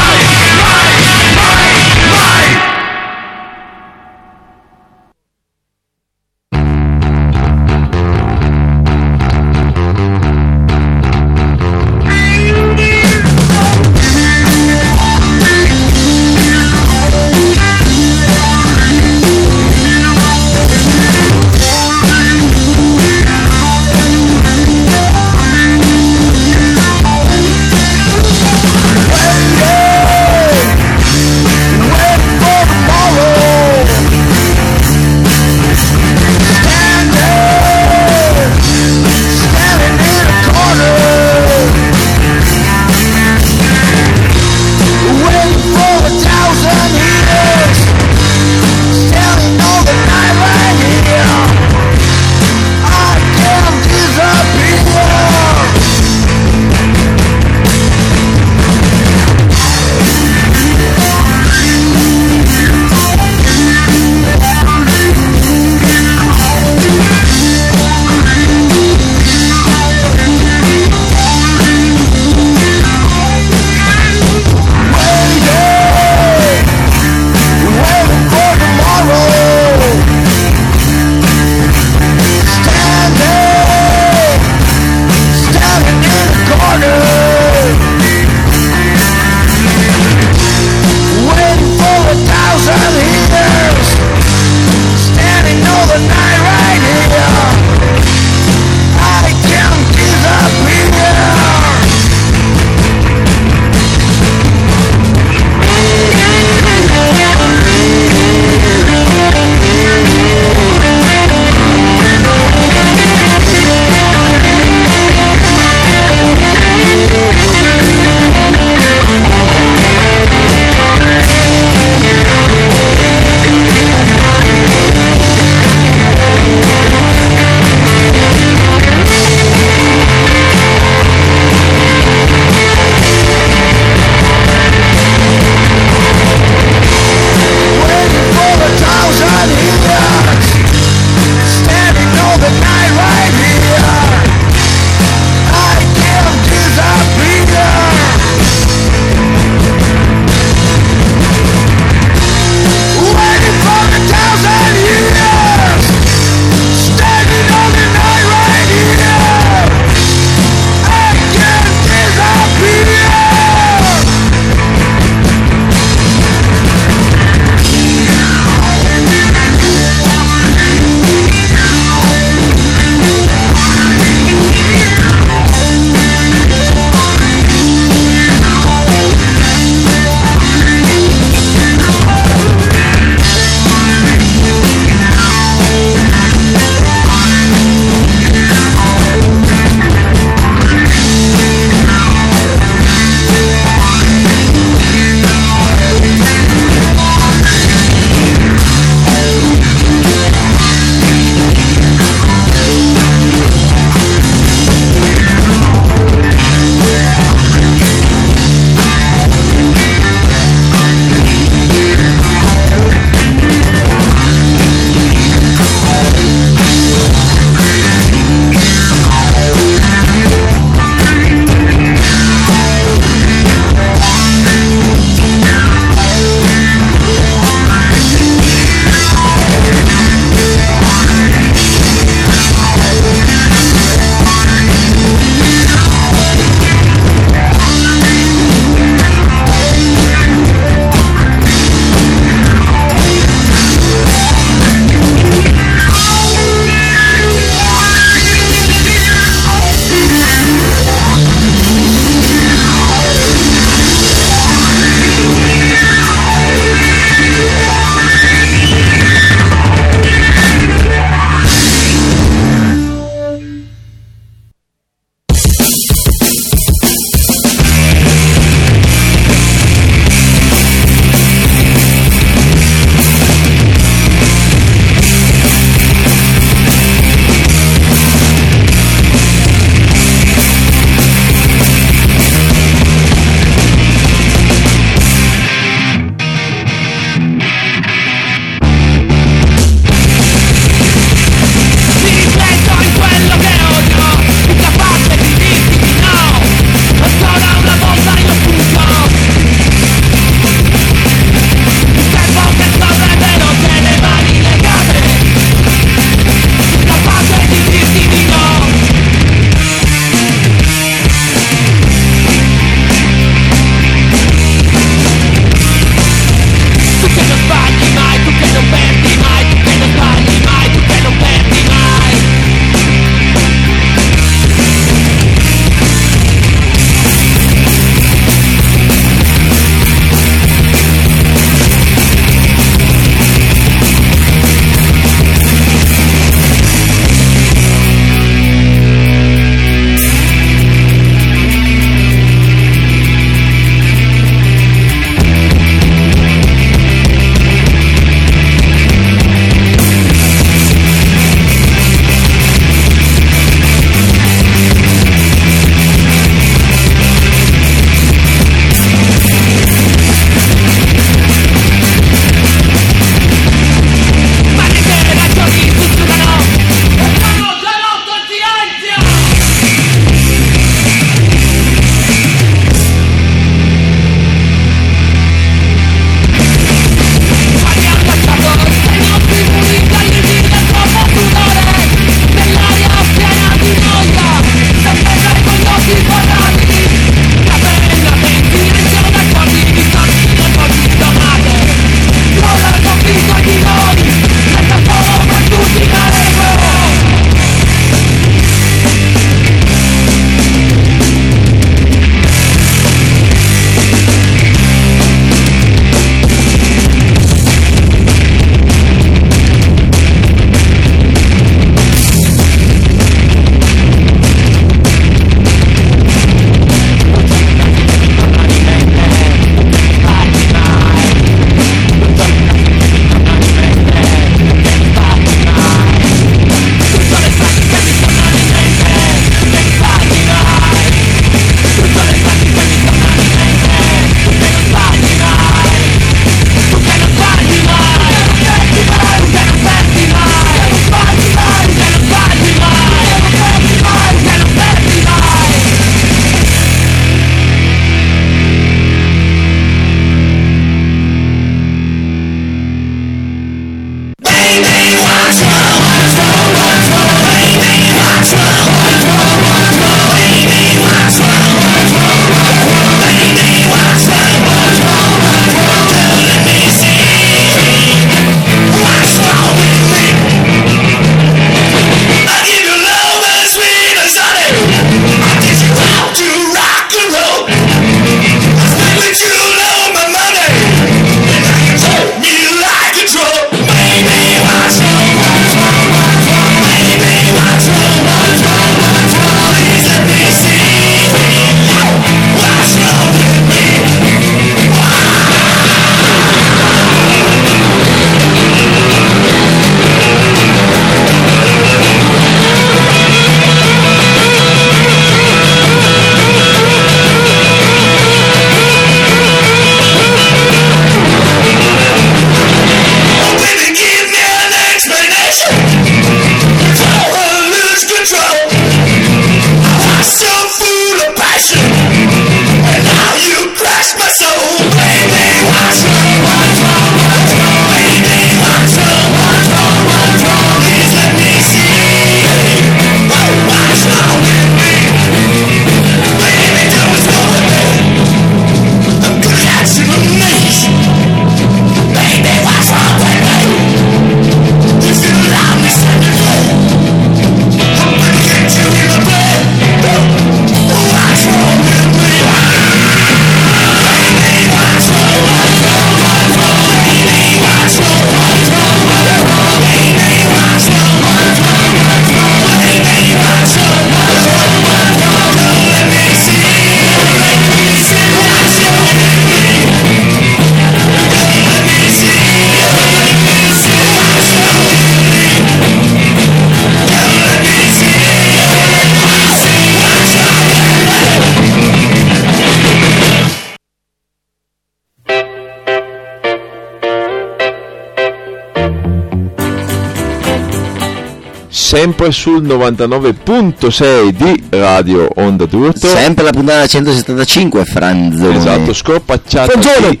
Sempre 591.78 592.10
sul 592.10 592.42
99.6 592.42 594.08
di 594.08 594.42
Radio 594.48 595.08
Onda 595.14 595.46
d'Urto. 595.46 595.86
Sempre 595.86 596.24
la 596.24 596.32
puntata 596.32 596.66
175, 596.66 597.64
Franzone. 597.64 598.36
Esatto, 598.36 598.74
scorpacciata 598.74 599.52
di, 599.54 600.00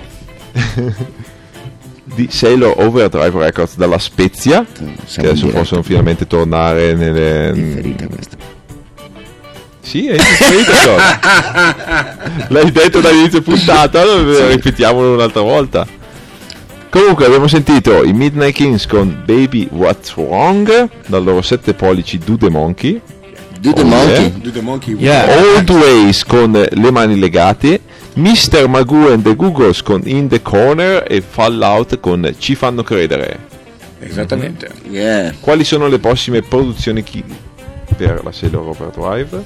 di 2.02 2.26
Sailor 2.28 2.74
Overdrive 2.78 3.44
Records 3.44 3.76
dalla 3.76 4.00
Spezia, 4.00 4.66
che 4.66 4.84
Siamo 5.04 5.28
in 5.28 5.36
adesso 5.36 5.46
possono 5.56 5.84
finalmente 5.84 6.26
tornare 6.26 6.94
nelle... 6.94 7.52
Differita 7.54 8.08
questa. 8.08 8.36
Sì, 9.80 10.08
è 10.08 10.16
differita. 10.16 11.20
L'hai 12.48 12.72
detto 12.72 13.00
dall'inizio 13.00 13.40
puntata, 13.40 14.02
ripetiamolo 14.48 15.14
un'altra 15.14 15.42
volta. 15.42 15.86
Comunque 16.90 17.26
abbiamo 17.26 17.46
sentito 17.48 18.02
i 18.02 18.12
Midnight 18.12 18.54
Kings 18.54 18.86
con 18.86 19.22
Baby 19.26 19.68
What's 19.70 20.14
Wrong 20.14 20.88
dal 21.06 21.22
loro 21.22 21.42
7 21.42 21.74
pollici 21.74 22.18
Do 22.18 22.36
the 22.38 22.48
Monkey. 22.48 23.00
Do 23.60 23.72
the 23.72 23.82
Oh, 23.82 23.84
monkey. 23.84 24.20
yeah. 24.22 24.28
Do 24.40 24.50
the 24.52 24.60
monkey 24.60 24.94
Yeah. 24.98 25.36
Old 25.56 25.68
Ways 25.70 26.24
con 26.24 26.52
Le 26.52 26.90
mani 26.92 27.18
legate, 27.18 27.80
Mr. 28.14 28.68
Magoo 28.68 29.12
and 29.12 29.22
the 29.24 29.34
Googles 29.34 29.82
con 29.82 30.00
In 30.04 30.28
the 30.28 30.40
Corner 30.40 31.04
e 31.08 31.20
Fallout 31.20 31.98
con 32.00 32.32
Ci 32.38 32.54
fanno 32.54 32.82
credere. 32.82 33.46
Esattamente. 34.00 34.70
Yeah. 34.88 35.34
Quali 35.40 35.64
sono 35.64 35.88
le 35.88 35.98
prossime 35.98 36.40
produzioni 36.42 37.02
chi- 37.02 37.24
per 37.96 38.20
la 38.22 38.30
Sailor 38.32 38.68
Overdrive? 38.68 39.44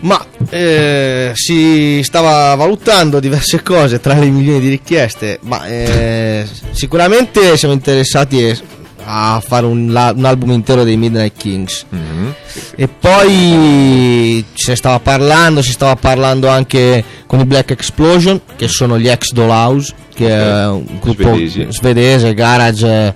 Ma 0.00 0.24
eh, 0.50 1.32
si 1.34 2.00
stava 2.02 2.54
valutando 2.54 3.20
diverse 3.20 3.60
cose 3.62 4.00
tra 4.00 4.14
le 4.14 4.30
milioni 4.30 4.60
di 4.60 4.68
richieste, 4.68 5.38
ma 5.42 5.66
eh, 5.66 6.46
sicuramente 6.70 7.56
siamo 7.56 7.74
interessati 7.74 8.76
a 9.10 9.42
fare 9.44 9.64
un, 9.64 9.88
un 9.88 10.24
album 10.24 10.50
intero 10.52 10.84
dei 10.84 10.96
Midnight 10.96 11.36
Kings. 11.36 11.84
Mhm. 11.88 12.34
E 12.76 12.88
poi 12.88 14.44
se 14.52 14.76
stava 14.76 15.00
parlando, 15.00 15.62
si 15.62 15.72
stava 15.72 15.96
parlando 15.96 16.48
anche 16.48 17.02
con 17.26 17.40
i 17.40 17.44
Black 17.44 17.70
Explosion, 17.70 18.40
che 18.56 18.68
sono 18.68 18.98
gli 18.98 19.08
ex 19.08 19.32
Dollhouse, 19.32 19.94
che 20.14 20.28
è 20.28 20.66
un 20.66 20.98
gruppo 21.00 21.34
Svedesi. 21.34 21.66
svedese, 21.70 22.34
garage, 22.34 23.14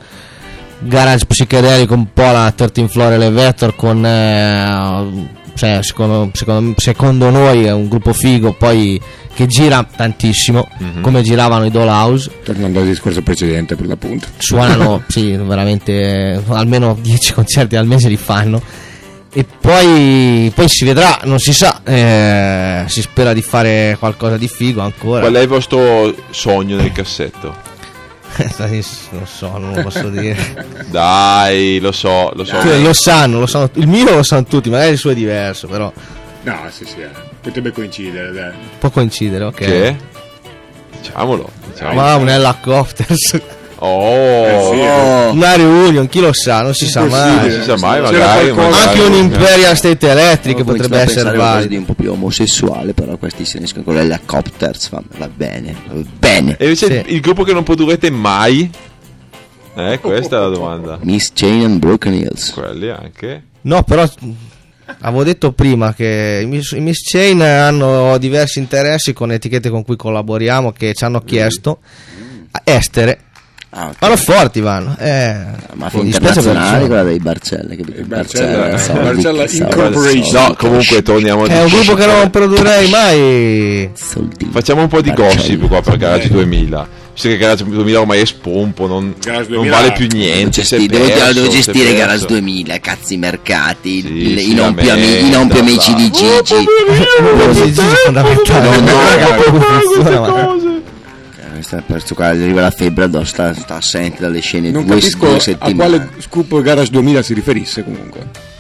garage 0.81 1.27
psichedelico, 1.27 1.95
un 1.95 2.13
po' 2.13 2.31
la 2.31 2.53
13 2.55 2.89
Floor 2.89 3.13
Elevator 3.13 3.75
con... 3.77 4.05
eh, 4.05 5.41
cioè, 5.55 5.79
secondo, 5.83 6.31
secondo- 6.33 6.75
secondo 6.79 7.31
noi 7.31 7.65
è 7.65 7.73
un 7.73 7.89
gruppo 7.89 8.13
figo, 8.13 8.53
poi 8.53 9.01
che 9.35 9.47
gira 9.47 9.87
tantissimo, 9.97 10.69
come 11.01 11.23
giravano 11.23 11.65
i 11.65 11.71
Dollhouse 11.71 12.31
Tornando 12.45 12.81
al 12.81 12.87
discorso 12.87 13.23
precedente 13.23 13.77
per 13.77 13.87
l'appunto. 13.87 14.27
suonano 14.37 15.03
sì, 15.09 15.33
veramente 15.37 15.93
eh, 15.93 16.41
almeno 16.49 16.97
10 17.01 17.33
concerti 17.33 17.77
al 17.77 17.87
mese 17.87 18.09
li 18.09 18.17
fanno 18.17 18.61
e 19.35 19.45
poi, 19.45 20.53
poi 20.55 20.69
si 20.69 20.85
vedrà, 20.85 21.21
non 21.25 21.39
si 21.39 21.55
sa, 21.55 21.81
eh, 21.85 22.85
si 22.87 23.01
spera 23.01 23.33
di 23.33 23.41
fare 23.41 23.97
qualcosa 23.99 24.37
di 24.37 24.47
figo 24.47 24.83
ancora. 24.83 25.21
Qual 25.21 25.33
è 25.33 25.41
il 25.41 25.49
vostro 25.49 26.15
sogno 26.29 26.77
nel 26.77 26.93
cassetto? 26.93 27.71
non 29.11 29.27
so, 29.27 29.59
non 29.59 29.75
lo 29.75 29.83
posso 29.83 30.09
dire. 30.09 30.67
Dai, 30.91 31.79
lo 31.81 31.93
so, 31.93 32.31
lo 32.35 32.45
so. 32.45 32.61
Cioè, 32.61 32.79
lo 32.79 32.93
sanno, 32.93 33.39
lo 33.39 33.47
sanno, 33.47 33.71
il 33.75 33.87
mio 33.87 34.15
lo 34.15 34.23
sanno 34.23 34.45
tutti, 34.45 34.71
magari 34.71 34.93
il 34.93 34.99
suo 34.99 35.11
è 35.11 35.15
diverso, 35.15 35.67
però 35.67 35.93
No, 36.45 36.59
sì, 36.71 36.85
sì, 36.85 37.01
eh. 37.01 37.11
potrebbe 37.41 37.71
coincidere, 37.71 38.33
dai. 38.33 38.53
può 38.79 38.91
coincidere, 38.91 39.45
ok. 39.45 39.55
Che? 39.55 39.97
Diciamolo. 40.99 41.49
diciamolo. 41.71 42.01
Ma 42.01 42.17
un 42.17 42.29
helicopters, 42.29 43.41
Oh, 43.85 44.71
Oh. 44.75 45.33
una 45.33 45.57
reunion, 45.57 46.07
chi 46.09 46.21
lo 46.21 46.33
sa, 46.33 46.63
non 46.63 46.73
si 46.73 46.87
sa 46.87 47.05
mai. 47.05 47.35
non 47.51 47.51
si 47.51 47.63
sa 47.65 47.77
mai, 47.79 48.01
magari. 48.01 48.53
magari- 48.53 48.75
Anche 48.89 49.01
un 49.03 49.13
Imperial 49.15 49.77
State 49.77 50.09
Electric 50.09 50.59
Ho 50.61 50.65
potrebbe 50.65 50.99
essere 51.01 51.37
valido. 51.37 51.77
un 51.79 51.85
po' 51.85 51.95
più 51.95 52.13
omosessuale, 52.13 52.93
però 52.95 53.17
questi 53.17 53.45
si 53.45 53.57
uniscono 53.57 53.83
con 53.85 53.95
l'helicopters, 53.95 54.89
va, 54.91 55.03
va 55.19 55.29
bene, 55.35 55.75
va 55.89 56.01
bene. 56.19 56.57
E 56.59 56.65
invece 56.65 57.05
Sì. 57.05 57.15
il 57.15 57.21
gruppo 57.21 57.43
che 57.43 57.53
non 57.53 57.65
produrrete 57.65 58.09
mai? 58.11 58.71
Eh, 59.75 59.99
questa 60.01 60.37
è 60.37 60.41
la 60.41 60.49
domanda. 60.49 60.99
Miss 61.03 61.31
Chain 61.35 61.65
and 61.65 61.79
Broken 61.79 62.13
Hills. 62.15 62.53
Quelli 62.53 62.89
anche. 62.89 63.43
No, 63.63 63.83
però 63.83 64.09
avevo 65.01 65.25
detto 65.25 65.53
prima 65.53 65.93
che 65.95 66.41
i 66.43 66.47
Miss, 66.47 66.73
Miss 66.75 66.99
Chain 67.11 67.41
hanno 67.43 68.17
diversi 68.19 68.59
interessi 68.61 69.13
con 69.13 69.33
etichette 69.33 69.71
con 69.71 69.83
cui 69.85 69.97
collaboriamo 69.97 70.71
che 70.73 70.93
ci 70.95 71.03
hanno 71.05 71.21
chiesto 71.21 71.79
estere. 72.65 73.19
Ah, 73.75 73.87
ok. 73.87 73.95
Vanno 74.01 74.17
forti, 74.17 74.61
vanno. 74.61 74.95
Eh, 74.99 75.35
Ma 75.75 75.89
mi 75.95 76.03
dispiace 76.05 76.35
per 76.41 76.43
internazionale, 76.43 76.87
quella 76.87 77.03
dei 77.05 77.19
Barcella, 77.19 77.75
capito? 77.75 78.03
Barcella- 78.05 78.69
Barcella 78.69 79.47
soldi, 79.49 79.57
Incorporation. 79.57 80.43
No, 80.47 80.55
comunque 80.59 81.03
torniamo 81.03 81.47
È 81.47 81.63
un 81.63 81.69
gruppo 81.71 81.95
che 81.95 82.05
non 82.07 82.29
produrrei 82.31 82.91
mai. 82.91 83.91
soldi. 83.95 84.47
Facciamo 84.53 84.83
un 84.83 84.89
po' 84.89 85.01
di 85.01 85.09
Barcella. 85.11 85.35
gossip 85.35 85.69
qua 85.69 85.81
per 85.81 85.97
Garage 85.97 86.29
2000. 86.29 86.87
Visto 87.15 87.29
che 87.29 87.37
Garage 87.39 87.65
2000 87.65 88.01
ormai 88.01 88.21
è 88.21 88.25
spompo, 88.27 88.87
non, 88.87 89.15
non 89.27 89.45
2000 89.49 89.75
vale 89.77 89.93
più 89.93 90.07
niente. 90.13 90.65
si 90.65 90.75
è 90.75 90.79
gestire, 90.79 90.99
devo, 91.07 91.19
perso, 91.19 91.33
devo 91.33 91.47
è 91.47 91.51
gestire. 91.51 91.95
Garage 91.95 92.27
2000, 92.27 92.79
cazzi 92.81 93.17
mercati, 93.17 94.01
Sì, 94.03 94.07
sì, 94.39 94.51
i, 94.51 94.55
non 94.55 94.75
più 94.75 94.87
la 94.87 94.93
ami- 94.93 95.27
i 95.27 95.31
non 95.31 95.49
più 95.49 95.61
amici 95.61 95.95
di. 95.95 96.11
Gigi. 96.11 96.55
Non 97.37 97.55
si 97.55 97.63
dice 97.71 97.83
fondamentale. 98.05 98.69
No, 98.69 98.81
no, 98.81 99.61
funziona, 99.81 100.21
ma- 100.21 100.55
Eh, 100.55 100.92
perso 101.81 102.15
qua, 102.15 102.27
arriva 102.27 102.61
la 102.61 102.71
febbre 102.71 103.05
addosso, 103.05 103.25
sta, 103.25 103.55
sta 103.55 103.77
assente 103.77 104.21
dalle 104.21 104.41
scene 104.41 104.71
Non 104.71 104.85
due, 104.85 105.01
due 105.01 105.37
a 105.37 105.41
settimane. 105.41 105.75
quale 105.75 106.09
scoop 106.19 106.61
Garage 106.61 106.91
2000 106.91 107.23
si 107.23 107.35
riferisse 107.35 107.83
comunque. 107.83 108.51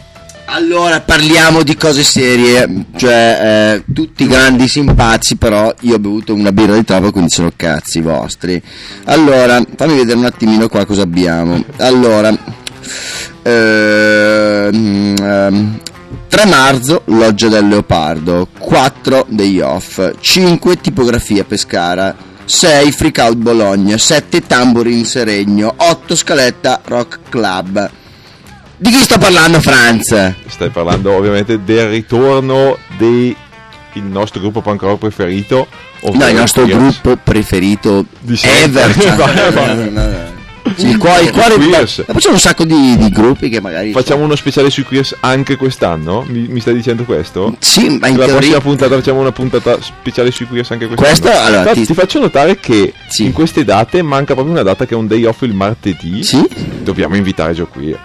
Allora 0.46 1.00
parliamo 1.00 1.62
di 1.62 1.76
cose 1.76 2.02
serie, 2.02 2.86
cioè 2.96 3.82
eh, 3.86 3.92
tutti 3.92 4.26
grandi 4.26 4.68
simpatici, 4.68 5.36
però 5.36 5.72
io 5.80 5.94
ho 5.94 5.98
bevuto 5.98 6.34
una 6.34 6.52
birra 6.52 6.74
di 6.74 6.84
troppo, 6.84 7.10
quindi 7.10 7.30
sono 7.30 7.52
cazzi 7.54 8.00
vostri. 8.00 8.60
Allora, 9.04 9.62
fammi 9.76 9.96
vedere 9.96 10.18
un 10.18 10.26
attimino 10.26 10.68
qua 10.68 10.84
cosa 10.84 11.02
abbiamo. 11.02 11.64
Allora, 11.78 12.36
ehm, 13.42 15.14
ehm, 15.22 15.80
3 16.28 16.44
marzo, 16.46 17.02
Loggia 17.06 17.48
del 17.48 17.68
Leopardo, 17.68 18.48
4 18.58 19.26
Day 19.28 19.60
Off, 19.60 20.12
5 20.20 20.76
Tipografia 20.80 21.44
Pescara, 21.44 22.14
6 22.44 22.92
Freak 22.92 23.18
Out 23.18 23.36
Bologna, 23.36 23.96
7 23.96 24.46
Tamburi 24.46 24.98
in 24.98 25.04
Seregno, 25.04 25.72
8 25.76 26.16
Scaletta 26.16 26.80
Rock 26.84 27.20
Club. 27.28 27.90
Di 28.76 28.90
chi 28.90 28.98
sto 28.98 29.18
parlando, 29.18 29.60
Franz? 29.60 30.34
Stai 30.48 30.70
parlando 30.70 31.12
ovviamente 31.12 31.62
del 31.62 31.88
ritorno 31.88 32.76
del 32.98 33.36
nostro 33.94 34.40
gruppo 34.40 34.60
punk 34.60 34.82
rock 34.82 34.98
preferito. 34.98 35.68
No, 36.12 36.28
il 36.28 36.34
nostro 36.34 36.66
gruppo 36.66 37.16
preferito 37.16 38.04
Di 38.20 38.38
ever. 38.42 40.30
cioè. 40.74 40.84
Sì, 40.84 40.90
il 40.90 40.98
cuore, 40.98 41.22
il 41.22 41.30
cuore 41.30 41.54
Queers. 41.56 41.98
ma 42.06 42.12
poi 42.12 42.20
c'è 42.22 42.30
un 42.30 42.38
sacco 42.38 42.64
di, 42.64 42.96
di 42.96 43.08
gruppi 43.10 43.48
che 43.48 43.60
magari 43.60 43.92
Facciamo 43.92 44.24
uno 44.24 44.34
speciale 44.36 44.70
sui 44.70 44.82
Queers 44.82 45.16
anche 45.20 45.56
quest'anno? 45.56 46.24
Mi, 46.26 46.46
mi 46.48 46.60
stai 46.60 46.74
dicendo 46.74 47.04
questo? 47.04 47.54
sì 47.58 47.88
ma 47.98 48.08
in 48.08 48.16
La 48.16 48.24
prossima 48.24 48.38
teoria 48.40 48.60
puntata 48.60 48.94
facciamo 48.96 49.20
una 49.20 49.32
puntata 49.32 49.78
speciale 49.80 50.30
sui 50.30 50.46
Queers 50.46 50.70
anche 50.70 50.86
quest'anno. 50.86 51.08
Questo, 51.18 51.30
allora, 51.38 51.60
Infatti, 51.60 51.80
ti- 51.80 51.86
ti... 51.86 51.94
faccio 51.94 52.18
notare 52.20 52.58
che 52.58 52.92
Sì. 53.08 53.24
in 53.24 53.32
queste 53.32 53.64
date 53.64 54.02
manca 54.02 54.34
proprio 54.34 54.52
una 54.54 54.62
data 54.62 54.86
che 54.86 54.94
è 54.94 54.96
un 54.96 55.06
day 55.06 55.24
off 55.24 55.42
il 55.42 55.54
martedì. 55.54 56.22
sì 56.24 56.46
Dobbiamo 56.82 57.16
invitare 57.16 57.52
Gio 57.54 57.66
Queer. 57.66 57.98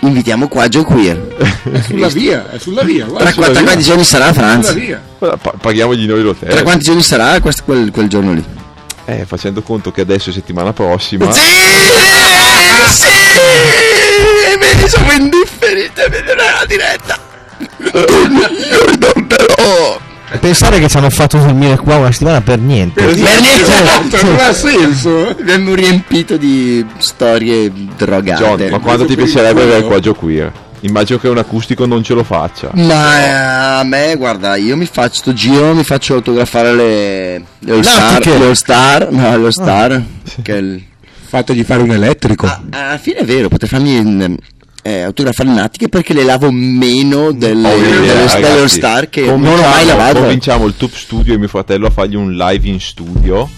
invitiamo 0.00 0.48
qua 0.48 0.68
Joe 0.68 0.84
Queer 0.84 1.36
È 1.72 1.80
sulla 1.80 2.08
via, 2.08 2.50
è 2.50 2.58
sulla 2.58 2.82
via, 2.82 3.04
guarda. 3.06 3.24
tra, 3.24 3.32
sulla 3.32 3.46
tra 3.46 3.54
via. 3.54 3.62
quanti 3.64 3.82
giorni 3.84 4.04
sarà 4.04 4.32
Sulla 4.32 4.58
Franz? 4.60 4.98
paghiamogli 5.60 6.06
noi 6.06 6.22
l'hotel. 6.22 6.50
tra 6.50 6.62
quanti 6.62 6.84
giorni 6.84 7.02
sarà 7.02 7.40
questo- 7.40 7.62
quel, 7.64 7.90
quel 7.90 8.08
giorno 8.08 8.32
lì? 8.34 8.44
Eh, 9.06 9.24
facendo 9.26 9.62
conto 9.62 9.90
che 9.92 10.00
adesso 10.00 10.30
è 10.30 10.32
settimana 10.32 10.72
prossima. 10.72 11.30
sì 11.32 11.40
sì 12.90 13.06
vedi 14.58 14.88
sono 14.88 15.12
indifferente 15.12 16.02
a 16.02 16.08
vedere 16.08 16.36
la 16.36 16.64
diretta 16.66 17.18
non 17.92 19.26
però 19.26 20.00
Pensare 20.40 20.80
che 20.80 20.88
ci 20.88 20.96
hanno 20.96 21.10
fatto 21.10 21.38
dormire 21.38 21.76
qua 21.76 21.96
una 21.96 22.10
settimana 22.10 22.40
per 22.40 22.58
niente. 22.58 23.04
Per 23.04 23.14
niente. 23.14 23.62
Esatto, 23.62 24.26
non 24.26 24.40
ha 24.40 24.52
senso. 24.52 25.28
abbiamo 25.28 25.74
riempito 25.74 26.36
di 26.36 26.84
storie 26.98 27.70
drogate 27.96 28.42
John, 28.42 28.68
ma 28.68 28.78
quando 28.80 29.06
ti 29.06 29.14
piacerebbe 29.14 29.62
avere 29.62 29.84
qua 29.84 30.00
Gio 30.00 30.12
Queer? 30.12 30.52
Immagino 30.84 31.18
che 31.18 31.28
un 31.28 31.38
acustico 31.38 31.86
non 31.86 32.02
ce 32.02 32.12
lo 32.12 32.22
faccia. 32.24 32.70
Ma 32.74 33.18
eh, 33.24 33.28
a 33.80 33.82
me, 33.84 34.16
guarda, 34.16 34.56
io 34.56 34.76
mi 34.76 34.84
faccio 34.84 35.14
sto 35.14 35.32
giro, 35.32 35.74
mi 35.74 35.82
faccio 35.82 36.14
autografare 36.14 36.74
le, 36.74 37.44
le 37.60 37.72
All 37.72 37.80
Star, 37.80 38.26
All 38.28 38.52
Star, 38.52 39.10
no, 39.10 39.26
All 39.30 39.48
Star, 39.48 40.02
che 40.42 40.52
è 40.54 40.58
il- 40.58 40.82
Fategli 41.26 41.64
fare 41.64 41.82
un 41.82 41.90
elettrico. 41.90 42.46
Ah, 42.46 42.60
alla 42.70 42.98
fine 42.98 43.20
è 43.20 43.24
vero, 43.24 43.48
potrei 43.48 43.68
farmi 43.68 43.98
mm, 44.00 44.34
eh, 44.82 45.00
autografare 45.00 45.48
le 45.48 45.54
natiche 45.56 45.88
perché 45.88 46.12
le 46.12 46.22
lavo 46.22 46.50
meno 46.52 47.32
delle, 47.32 47.66
Oh, 47.72 47.76
delle, 47.80 47.88
idea, 47.88 47.98
delle 48.00 48.20
All 48.20 48.28
ragazzi. 48.42 48.76
Star 48.76 49.08
che 49.08 49.22
non 49.22 49.44
ho 49.46 49.56
mai 49.62 49.86
lavato. 49.86 50.18
Convinciamo 50.20 50.66
il 50.66 50.74
Tube 50.76 50.94
Studio 50.94 51.34
e 51.34 51.38
mio 51.38 51.48
fratello 51.48 51.86
a 51.86 51.90
fargli 51.90 52.14
un 52.14 52.34
live 52.34 52.68
in 52.68 52.78
studio 52.78 53.48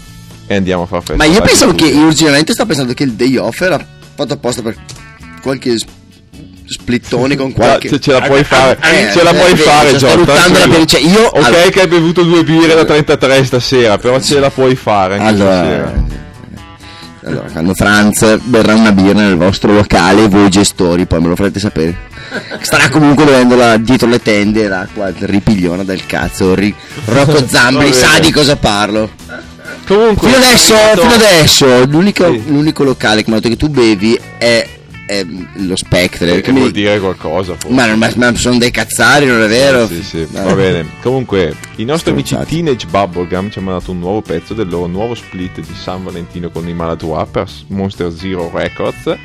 e 0.47 0.55
andiamo 0.55 0.83
a 0.83 0.85
far 0.87 0.99
festa. 1.03 1.17
Ma 1.17 1.25
io 1.25 1.41
pensavo 1.41 1.71
in 1.71 1.77
che, 1.77 1.85
io 1.87 2.05
originalmente 2.05 2.53
stavo 2.53 2.69
pensando 2.69 2.93
che 2.93 3.03
il 3.03 3.11
day 3.13 3.35
off 3.35 3.59
era 3.61 3.85
fatto 4.15 4.33
apposta 4.33 4.61
per 4.63 4.75
qualche 5.41 5.75
s- 6.67 6.73
splittone 6.73 7.35
con 7.35 7.51
qualche... 7.53 7.89
ce, 7.89 7.99
ce 7.99 8.11
la 8.11 8.21
puoi 8.21 8.43
fare, 8.43 8.77
Eh, 8.81 9.11
ce 9.13 9.23
la 9.23 9.31
eh, 9.31 9.35
puoi 9.35 9.49
vedi, 9.53 9.61
fare, 9.61 9.91
ruttando 9.91 10.23
la 10.25 10.33
tranquillo. 10.35 10.67
per- 10.75 10.85
cioè, 10.85 10.99
io- 11.01 11.25
ok 11.27 11.43
allora- 11.45 11.61
che 11.69 11.81
hai 11.81 11.87
bevuto 11.87 12.23
due 12.23 12.43
birre 12.43 12.75
da 12.75 12.85
33 12.85 13.45
stasera, 13.45 13.97
però 13.97 14.19
ce 14.19 14.39
la 14.39 14.49
puoi 14.49 14.75
fare 14.75 15.17
Allora, 15.17 15.93
allora, 17.23 17.49
quando 17.51 17.73
Franz 17.73 18.37
berrà 18.43 18.73
una 18.75 18.91
birra 18.93 19.19
nel 19.21 19.35
vostro 19.35 19.73
locale, 19.73 20.27
voi 20.29 20.49
gestori, 20.49 21.05
poi 21.05 21.19
me 21.21 21.27
lo 21.27 21.35
farete 21.35 21.59
sapere. 21.59 22.05
Starà 22.61 22.89
comunque 22.89 23.25
bevendola 23.25 23.77
dietro 23.77 24.07
le 24.07 24.21
tende, 24.21 24.67
l'acqua 24.67 25.11
ripigliona 25.17 25.83
del 25.83 26.05
cazzo. 26.05 26.53
Ri- 26.55 26.73
Rocco 27.05 27.45
Zambri 27.47 27.91
sa 27.93 28.19
di 28.19 28.31
cosa 28.31 28.55
parlo. 28.55 29.09
Comunque, 29.85 30.29
Fino 30.29 30.37
adesso, 30.43 30.73
fino 30.95 31.13
adesso 31.13 31.85
l'unico, 31.85 32.25
Sì. 32.31 32.43
l'unico 32.47 32.83
locale 32.83 33.23
che 33.23 33.29
mi 33.29 33.37
ha 33.37 33.39
detto 33.39 33.49
che 33.55 33.57
tu 33.57 33.69
bevi 33.69 34.19
è, 34.37 34.67
è 35.07 35.25
lo 35.53 35.75
Spectre. 35.75 36.43
mi- 36.51 36.59
vuol 36.59 36.71
dire 36.71 36.99
qualcosa 36.99 37.55
forse. 37.57 37.73
Ma, 37.75 37.95
ma- 37.95 38.11
ma 38.15 38.35
sono 38.35 38.57
dei 38.59 38.69
cazzari, 38.71 39.25
non 39.25 39.41
è 39.41 39.47
vero? 39.47 39.87
Sì, 39.87 40.03
sì, 40.03 40.27
va 40.31 40.53
bene. 40.53 40.85
Comunque, 41.01 41.55
i 41.77 41.85
nostri 41.85 42.11
amici. 42.11 42.35
Teenage 42.47 42.87
Bubblegum 42.87 43.49
ci 43.51 43.59
hanno 43.59 43.69
mandato 43.71 43.91
un 43.91 43.99
nuovo 43.99 44.21
pezzo 44.21 44.53
del 44.53 44.67
loro 44.67 44.87
nuovo 44.87 45.13
split 45.15 45.59
di 45.59 45.75
San 45.79 46.03
Valentino 46.03 46.49
con 46.49 46.67
i 46.67 46.73
Malatua 46.73 47.25
per 47.29 47.47
Monster 47.67 48.11
Zero 48.11 48.49
Records. 48.53 49.15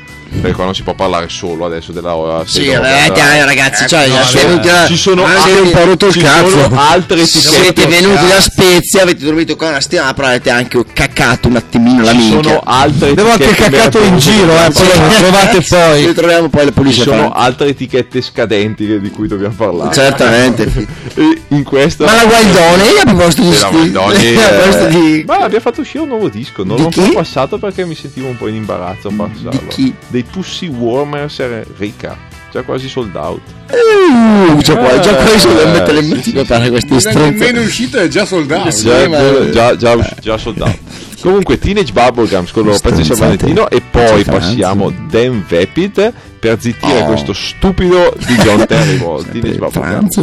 Per 0.41 0.51
qua 0.53 0.63
non 0.65 0.73
si 0.73 0.81
può 0.81 0.95
parlare 0.95 1.29
solo 1.29 1.63
adesso 1.63 1.91
della 1.91 2.15
ora. 2.15 2.43
Sì, 2.43 2.65
vabbè, 2.65 3.11
dai, 3.13 3.45
ragazzi, 3.45 3.87
cioè, 3.87 4.07
no, 4.07 4.15
venuti 4.33 4.67
ci 4.87 4.97
sono 4.97 5.25
altri- 5.25 5.59
un 5.59 5.69
po' 5.69 5.83
rotto 5.83 6.07
il 6.07 6.13
ci 6.13 6.19
cazzo. 6.21 6.71
altre 6.73 7.23
Siete 7.27 7.85
venuti 7.85 8.25
da. 8.27 8.41
Spezia, 8.41 9.03
avete 9.03 9.23
dormito 9.25 9.55
qua 9.55 9.67
una 9.69 9.79
settimana, 9.79 10.11
però 10.15 10.29
avete 10.29 10.49
anche 10.49 10.83
caccato 10.91 11.49
un 11.49 11.57
attimino 11.57 12.01
la 12.03 12.11
Ci 12.11 12.17
minchia. 12.17 12.41
sono 12.41 12.61
altre 12.65 13.09
Abbiamo 13.09 13.29
anche 13.29 13.49
caccato 13.53 13.99
in 14.01 14.17
giro, 14.17 14.53
eh, 14.53 14.71
poi 14.71 14.87
lo 14.87 15.15
trovate 15.19 15.61
Ci 15.61 15.69
poi. 15.69 16.05
ritroviamo 16.07 16.49
poi 16.49 16.61
le 16.61 16.67
Ci 16.71 16.73
pulisce 16.73 17.03
sono 17.03 17.31
altre 17.31 17.67
etichette 17.67 18.21
scadenti 18.21 18.99
di 18.99 19.09
cui 19.11 19.27
dobbiamo 19.27 19.53
parlare. 19.55 19.93
Certamente. 19.93 20.87
In 21.53 21.63
questo 21.63 22.05
Ma 22.05 22.15
la 22.15 22.25
Gualdone 22.25 22.42
a 22.51 23.03
proposito 23.05 23.41
di 23.41 23.51
Sì, 23.53 23.59
la 23.61 23.67
sti- 23.67 23.75
Gualdoni, 23.91 24.35
a 24.37 24.47
proposito 24.49 24.85
eh, 24.85 24.89
di 24.89 25.23
Ma 25.25 25.35
abbiamo 25.37 25.59
fatto 25.59 25.81
uscire 25.81 25.99
un 26.03 26.09
nuovo 26.09 26.29
disco. 26.29 26.63
Non 26.63 26.75
Di 26.77 26.81
l'ho 26.83 26.89
chi? 26.89 26.99
ancora 26.99 27.19
passato 27.19 27.57
perché 27.57 27.85
mi 27.85 27.95
sentivo 27.95 28.27
un 28.27 28.37
po' 28.37 28.47
in 28.47 28.55
imbarazzo 28.55 29.07
a 29.07 29.11
passarlo. 29.15 29.49
Di 29.49 29.67
chi? 29.67 29.93
Dei 30.07 30.23
Pussy 30.23 30.67
Warmers 30.67 31.41
Rica. 31.77 32.17
Già 32.51 32.61
quasi 32.61 32.87
sold 32.87 33.15
out. 33.15 33.41
Uh, 33.71 34.57
già 34.61 34.75
qua, 34.77 34.99
già 34.99 35.15
qua 35.15 35.37
si 35.39 35.47
deve 35.47 35.63
Eh, 35.63 35.71
mettere 35.71 35.97
in 35.99 36.03
sì, 36.03 36.09
mezzo 36.09 36.43
sì, 36.63 36.69
questi 36.69 36.93
Non 36.93 36.99
è 36.99 37.29
nemmeno 37.31 37.35
stronzi. 37.47 37.57
uscito 37.67 37.97
è 37.97 38.07
già 38.07 38.25
soldato. 38.25 38.69
Sì, 38.69 38.83
Già, 38.85 39.07
ma- 39.09 39.49
già, 39.49 39.75
già, 39.75 40.15
già 40.21 40.37
sold 40.37 40.61
out. 40.61 40.77
Comunque, 41.23 41.57
Teenage 41.57 41.91
Bubblegums 41.93 42.51
con 42.51 42.65
loro 42.65 42.77
pezzo 42.79 42.97
di 42.97 43.03
San. 43.05 43.17
Valentino. 43.17 43.69
E 43.69 43.81
poi 43.89 44.23
passiamo 44.25 44.93
Dan 45.09 45.43
Vapid 45.47 46.13
per 46.37 46.57
zittire 46.59 47.01
Oh. 47.01 47.05
questo 47.05 47.31
stupido 47.33 48.13
di 48.27 48.35
John 48.35 48.65
Terrible. 48.67 49.23
Teenage 49.31 49.57
Bubblegums. 49.57 50.17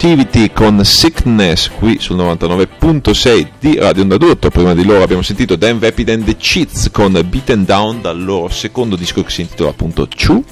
Radioactivity 0.00 0.52
con 0.52 0.84
Sickness 0.84 1.70
qui 1.70 1.98
sul 1.98 2.16
99.6 2.18 3.48
di 3.58 3.78
Radio 3.80 4.02
Onda 4.02 4.16
d'Urto. 4.16 4.48
Prima 4.48 4.72
di 4.72 4.84
loro 4.84 5.02
abbiamo 5.02 5.22
sentito 5.22 5.56
Dan 5.56 5.80
Vapid 5.80 6.08
and 6.08 6.24
the 6.24 6.36
Cheats 6.36 6.88
con 6.92 7.20
Beaten 7.28 7.64
Down 7.64 8.00
dal 8.00 8.22
loro 8.22 8.48
secondo 8.48 8.94
disco 8.94 9.24
che 9.24 9.30
si 9.30 9.40
intitola 9.40 9.70
appunto 9.70 10.06
Chew 10.06 10.44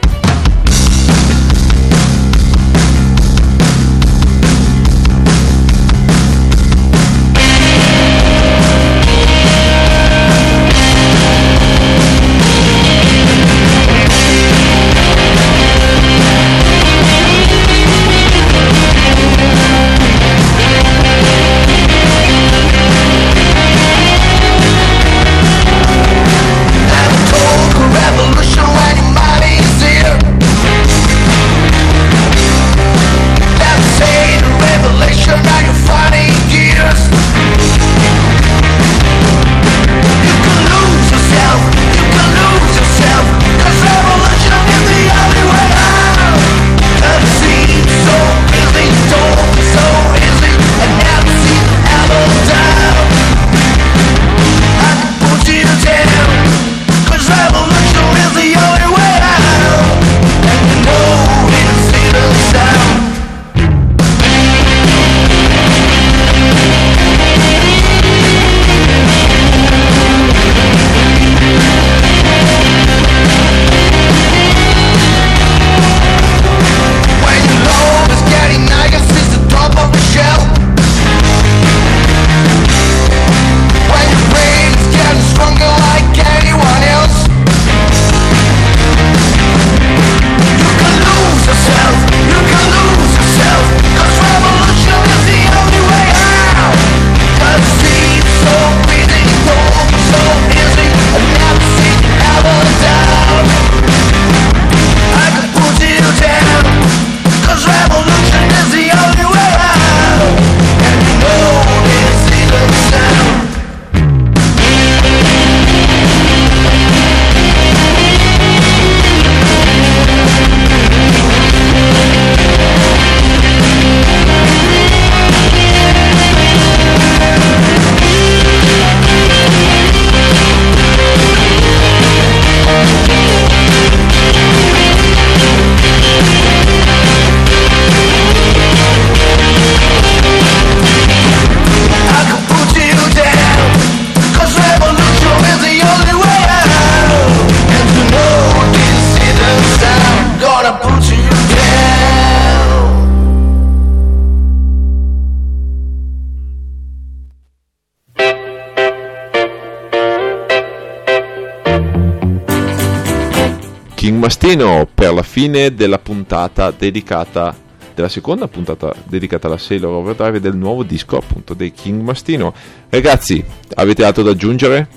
Mastino 164.49 164.89
per 164.95 165.13
la 165.13 165.23
fine 165.23 165.75
della 165.75 165.99
puntata 165.99 166.71
dedicata 166.71 167.55
della 167.95 168.09
seconda 168.09 168.49
puntata 168.49 168.95
dedicata 169.05 169.47
alla 169.47 169.59
Sailor 169.59 169.97
Overdrive 169.97 170.39
e 170.39 170.41
del 170.41 170.57
nuovo 170.57 170.85
disco 170.85 171.19
appunto 171.19 171.53
dei 171.53 171.71
King 171.73 172.01
Mastino. 172.01 172.55
Ragazzi, 172.89 173.45
avete 173.75 174.05
altro 174.05 174.23
da 174.23 174.31
aggiungere? 174.31 174.89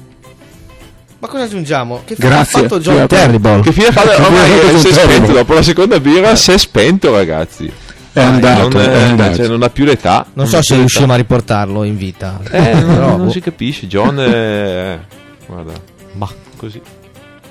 Ma 1.19 1.27
cosa 1.27 1.43
aggiungiamo? 1.43 2.03
Che 2.05 2.15
fine 2.15 2.27
ha 2.27 2.31
Grazie. 2.31 2.61
fatto 2.61 2.79
John 2.79 3.07
Terrible? 3.07 3.59
Che 3.61 3.71
fine 3.73 3.87
Ormai 3.87 4.03
ha 4.05 4.55
fatto 4.55 4.77
si 4.77 4.87
è 4.87 4.93
spento 4.93 5.33
dopo 5.33 5.53
la 5.53 5.63
seconda 5.63 5.99
birra, 5.99 6.35
si 6.35 6.51
è 6.51 6.57
spento 6.57 7.11
ragazzi. 7.11 7.69
È 8.13 8.21
andato, 8.21 8.69
non, 8.69 8.81
è 8.81 8.87
eh, 8.87 9.03
andato. 9.03 9.35
cioè, 9.35 9.47
non 9.47 9.63
ha 9.63 9.69
più 9.69 9.83
l'età. 9.83 10.27
Non 10.33 10.47
so 10.47 10.57
ha 10.57 10.61
se 10.61 10.75
riusciamo 10.77 11.11
a 11.11 11.17
riportarlo 11.17 11.83
in 11.83 11.97
vita. 11.97 12.39
Eh, 12.49 12.73
non, 12.73 12.85
Però, 12.95 13.07
non 13.17 13.25
boh. 13.25 13.31
si 13.31 13.41
capisce, 13.41 13.87
John 13.87 14.17
è... 14.17 14.99
Guarda, 15.45 15.73
Ma 16.13 16.29
Così. 16.55 16.81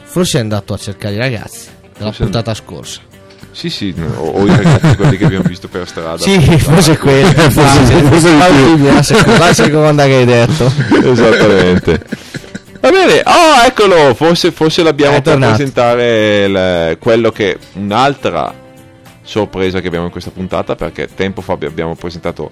forse 0.04 0.38
è 0.38 0.40
andato 0.40 0.72
a 0.72 0.78
cercare 0.78 1.14
i 1.14 1.18
ragazzi 1.18 1.78
della 2.00 2.10
Forse- 2.12 2.22
puntata 2.24 2.54
scorsa. 2.54 3.00
Sì, 3.52 3.68
sì, 3.68 3.92
no, 3.96 4.06
o, 4.16 4.40
o 4.40 4.46
i 4.46 4.48
ragazzi 4.48 4.96
quelli 4.96 5.16
che 5.16 5.24
abbiamo 5.24 5.44
visto 5.46 5.66
per 5.68 5.86
strada. 5.86 6.18
Sì, 6.18 6.40
forse 6.58 6.96
quello. 6.96 7.26
Forse- 7.50 8.02
forse 8.02 8.36
la, 8.36 9.02
seconda, 9.02 9.38
la 9.38 9.52
seconda 9.52 10.04
che 10.06 10.14
hai 10.14 10.24
detto. 10.24 10.72
Esattamente. 11.02 12.02
Va 12.80 12.90
bene, 12.90 13.22
oh 13.26 13.66
eccolo, 13.66 14.14
forse, 14.14 14.52
forse 14.52 14.82
l'abbiamo 14.82 15.16
È 15.16 15.20
per 15.22 15.32
tornato. 15.32 15.54
presentare 15.56 16.44
il- 16.44 16.96
quello 16.98 17.30
che 17.30 17.58
un'altra 17.74 18.54
sorpresa 19.22 19.80
che 19.80 19.86
abbiamo 19.88 20.06
in 20.06 20.10
questa 20.12 20.30
puntata 20.30 20.74
perché 20.76 21.08
tempo 21.14 21.40
fa 21.42 21.52
abbiamo 21.60 21.94
presentato 21.94 22.50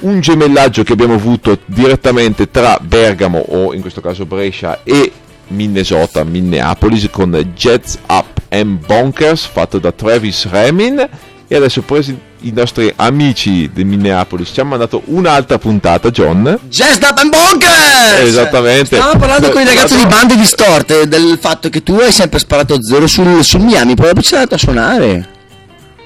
un 0.00 0.20
gemellaggio 0.20 0.82
che 0.82 0.92
abbiamo 0.92 1.14
avuto 1.14 1.58
direttamente 1.66 2.50
tra 2.50 2.78
Bergamo 2.82 3.38
o 3.38 3.72
in 3.72 3.80
questo 3.80 4.00
caso 4.00 4.26
Brescia 4.26 4.80
e 4.82 5.12
Minnesota, 5.48 6.24
Minneapolis 6.24 7.08
con 7.10 7.30
Jets 7.54 7.98
Up 8.08 8.40
and 8.48 8.84
Bonkers 8.86 9.44
fatto 9.44 9.78
da 9.78 9.92
Travis 9.92 10.48
Remin 10.48 11.08
e 11.48 11.54
adesso 11.54 11.82
presi 11.82 12.18
i 12.40 12.52
nostri 12.52 12.92
amici 12.96 13.70
di 13.72 13.84
Minneapolis 13.84 14.50
ci 14.52 14.60
hanno 14.60 14.70
mandato 14.70 15.02
un'altra 15.06 15.58
puntata 15.58 16.10
John 16.10 16.58
Just 16.68 17.02
Up 17.02 17.18
and 17.18 17.30
Bonkers! 17.30 18.20
Esattamente. 18.20 18.96
Stavamo 18.96 19.18
parlando 19.18 19.50
con 19.50 19.62
i 19.62 19.64
ragazzi 19.64 19.96
di 19.96 20.06
bande 20.06 20.36
distorte 20.36 21.08
del 21.08 21.38
fatto 21.40 21.68
che 21.68 21.82
tu 21.82 21.94
hai 21.94 22.12
sempre 22.12 22.38
sparato 22.38 22.76
zero 22.82 23.06
sul, 23.06 23.44
sul 23.44 23.60
Miami, 23.60 23.94
poi 23.94 24.08
dopo 24.08 24.20
ci 24.20 24.28
sei 24.28 24.38
andato 24.38 24.56
a 24.56 24.58
suonare. 24.58 25.28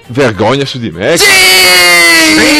vergogna 0.08 0.64
su 0.64 0.78
di 0.78 0.90
me 0.90 1.16
Sì! 1.16 1.26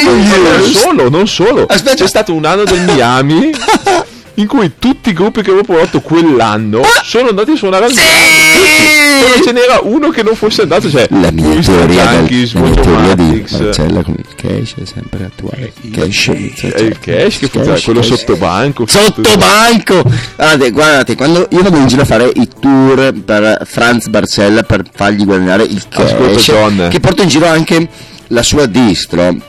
Ma 0.05 0.13
non 0.13 0.73
solo, 0.73 1.09
non 1.09 1.29
solo. 1.29 1.67
Aspetta. 1.67 1.97
C'è 1.97 2.09
stato 2.09 2.35
un 2.35 2.45
anno 2.45 2.65
del 2.65 2.81
Miami 2.81 3.51
in 4.41 4.47
cui 4.47 4.73
tutti 4.79 5.11
i 5.11 5.13
gruppi 5.13 5.43
che 5.43 5.51
avevo 5.51 5.65
provato 5.65 6.01
quell'anno 6.01 6.81
sono 7.03 7.29
andati 7.29 7.51
a 7.53 7.57
suonare 7.57 7.85
al 7.85 7.93
Miami. 7.93 8.81
Non 9.21 9.43
ce 9.43 9.53
n'era 9.53 9.81
uno 9.83 10.09
che 10.09 10.23
non 10.23 10.35
fosse 10.35 10.63
andato, 10.63 10.89
cioè 10.89 11.07
La 11.11 11.31
mia 11.31 11.49
Mr. 11.49 11.65
teoria, 11.65 12.05
del, 12.07 12.15
Yankees, 12.15 12.53
la 12.55 12.61
mia 12.61 12.75
teoria 12.75 13.15
di 13.15 13.45
Marcella 13.51 14.03
con 14.03 14.15
il 14.17 14.35
cash 14.35 14.75
è 14.81 14.85
sempre 14.87 15.25
attuale. 15.25 15.73
Cash, 15.93 16.29
e 16.29 16.55
il 16.79 16.99
cash 16.99 17.39
che 17.39 17.49
funziona, 17.49 17.79
quello 17.81 18.03
sotto 18.03 18.37
banco. 18.37 18.87
Sotto 18.87 19.37
banco! 19.37 20.03
Guardate, 20.37 20.71
guardate, 20.71 21.15
quando 21.17 21.47
io 21.51 21.63
vado 21.63 21.77
in 21.77 21.87
giro 21.87 22.03
a 22.03 22.07
fare 22.07 22.31
i 22.35 22.49
tour 22.59 23.13
per 23.13 23.63
Franz 23.67 24.07
Barcella 24.09 24.63
per 24.63 24.85
fargli 24.91 25.25
guadagnare 25.25 25.65
il 25.65 25.85
cash, 25.89 26.13
Ascolta, 26.13 26.39
John. 26.39 26.89
che 26.91 27.01
porto 27.01 27.23
in 27.23 27.29
giro 27.29 27.47
anche 27.47 27.89
la 28.29 28.43
sua 28.43 28.65
distro. 28.65 29.49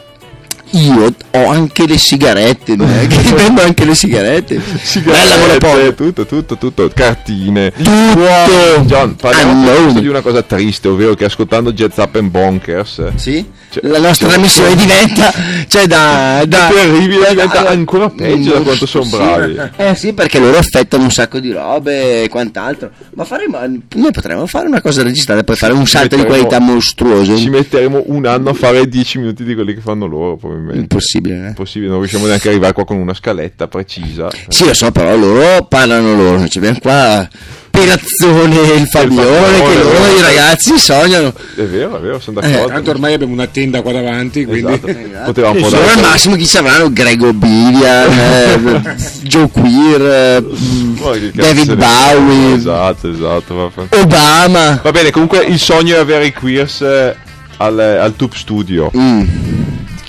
Io 0.74 1.14
ho 1.32 1.50
anche 1.50 1.86
le 1.86 1.98
sigarette, 1.98 2.76
che 2.76 3.34
vendo 3.36 3.62
anche 3.62 3.84
le 3.84 3.94
sigarette. 3.96 4.62
Bella 5.04 5.38
monopolio. 5.38 5.94
tutto, 5.94 6.26
tutto, 6.26 6.58
tutto, 6.58 6.90
cartine. 6.94 7.72
Tutto. 7.72 8.82
John, 8.86 9.16
parliamo 9.16 9.70
Allora. 9.70 10.00
di 10.00 10.08
una 10.08 10.22
cosa 10.22 10.42
triste, 10.44 10.88
ovvero 10.88 11.14
che 11.16 11.26
ascoltando 11.26 11.74
Jazz 11.74 11.98
Up 11.98 12.16
and 12.16 12.30
Bonkers 12.30 13.16
Sì? 13.16 13.46
Cioè, 13.72 13.88
la 13.88 14.00
nostra 14.00 14.30
cioè, 14.30 14.38
missione 14.40 14.76
diventa 14.76 15.32
cioè 15.68 15.88
da, 15.88 16.44
da 16.46 16.68
terribile, 16.74 17.24
da- 17.24 17.30
diventa 17.32 17.68
ancora 17.70 18.10
peggio 18.10 18.52
da 18.54 18.60
quanto 18.62 18.86
sono 18.86 19.04
Sì. 19.06 19.16
bravi. 19.16 19.60
Eh 19.78 19.96
sì, 19.96 20.14
perché 20.14 20.40
loro 20.40 20.58
affettano 20.58 21.04
un 21.04 21.12
sacco 21.12 21.40
di 21.40 21.52
robe 21.52 22.24
e 22.24 22.30
quant'altro. 22.30 22.92
Ma 23.16 23.24
faremo 23.24 23.60
noi 23.96 24.12
potremmo 24.12 24.46
fare 24.46 24.68
una 24.68 24.82
cosa 24.82 25.04
registrata 25.04 25.44
per 25.44 25.56
fare 25.56 25.72
un 25.74 25.86
salto 25.88 26.16
di 26.18 26.26
qualità 26.26 26.60
mostruoso. 26.60 27.38
Ci 27.38 27.50
metteremo 27.50 28.04
un 28.08 28.26
anno 28.26 28.50
a 28.50 28.54
fare 28.54 28.88
10 28.88 29.20
minuti 29.20 29.44
di 29.46 29.54
quelli 29.54 29.74
che 29.74 29.82
fanno 29.82 30.06
loro, 30.06 30.36
probabilmente. 30.36 30.60
Impossibile, 30.74 31.36
eh? 31.46 31.48
Impossibile, 31.50 31.90
non 31.92 32.00
riusciamo 32.00 32.26
neanche 32.28 32.48
a 32.48 32.52
arrivare 32.52 32.74
qua 32.74 32.86
con 32.86 32.98
una 32.98 33.14
scaletta 33.14 33.68
precisa. 33.68 34.30
Sì, 34.48 34.66
lo 34.66 34.74
so, 34.74 34.92
però 34.92 35.16
loro 35.16 35.66
parlano 35.68 36.16
loro. 36.16 36.48
Cioè, 36.48 36.58
abbiamo 36.58 36.80
qua 36.82 37.28
Perazzone 37.72 38.74
e 38.74 38.76
il 38.78 38.88
Fabione, 38.88 39.62
che 39.64 39.76
loro 39.82 39.92
esatto. 40.04 40.18
i 40.18 40.22
ragazzi 40.22 40.78
sognano. 40.78 41.34
È 41.56 41.62
vero, 41.64 41.98
è 41.98 42.02
vero, 42.02 42.20
sono 42.20 42.40
Eh, 42.42 42.50
d'accordo. 42.52 42.74
Tanto 42.74 42.90
ormai 42.92 43.14
abbiamo 43.14 43.34
una 43.34 43.48
tenda 43.48 43.82
qua 43.82 43.94
davanti, 43.94 44.46
quindi 44.46 44.74
Esatto. 44.74 44.94
Potevamo 45.26 45.60
Loro 45.60 45.70
dare- 45.70 45.92
al 45.94 46.00
massimo 46.02 46.36
chi 46.36 46.46
ci 46.46 46.58
avranno 46.58 46.92
Grego 46.92 47.32
Bivian, 47.34 48.12
eh, 48.86 48.96
Joe 49.24 49.50
Queer, 49.50 50.02
eh, 50.02 51.32
David 51.34 51.76
Bowie, 51.76 52.54
Esatto, 52.56 53.10
esatto. 53.10 53.72
Obama. 53.90 54.80
Va 54.84 54.92
bene, 54.92 55.10
comunque 55.12 55.40
il 55.46 55.58
sogno 55.58 55.96
è 55.96 56.00
avere 56.00 56.26
i 56.28 56.34
queers 56.34 56.82
eh, 56.82 57.16
al, 57.58 57.80
al 57.80 58.16
Tube 58.18 58.36
Studio. 58.36 58.92
Mm. 58.96 59.24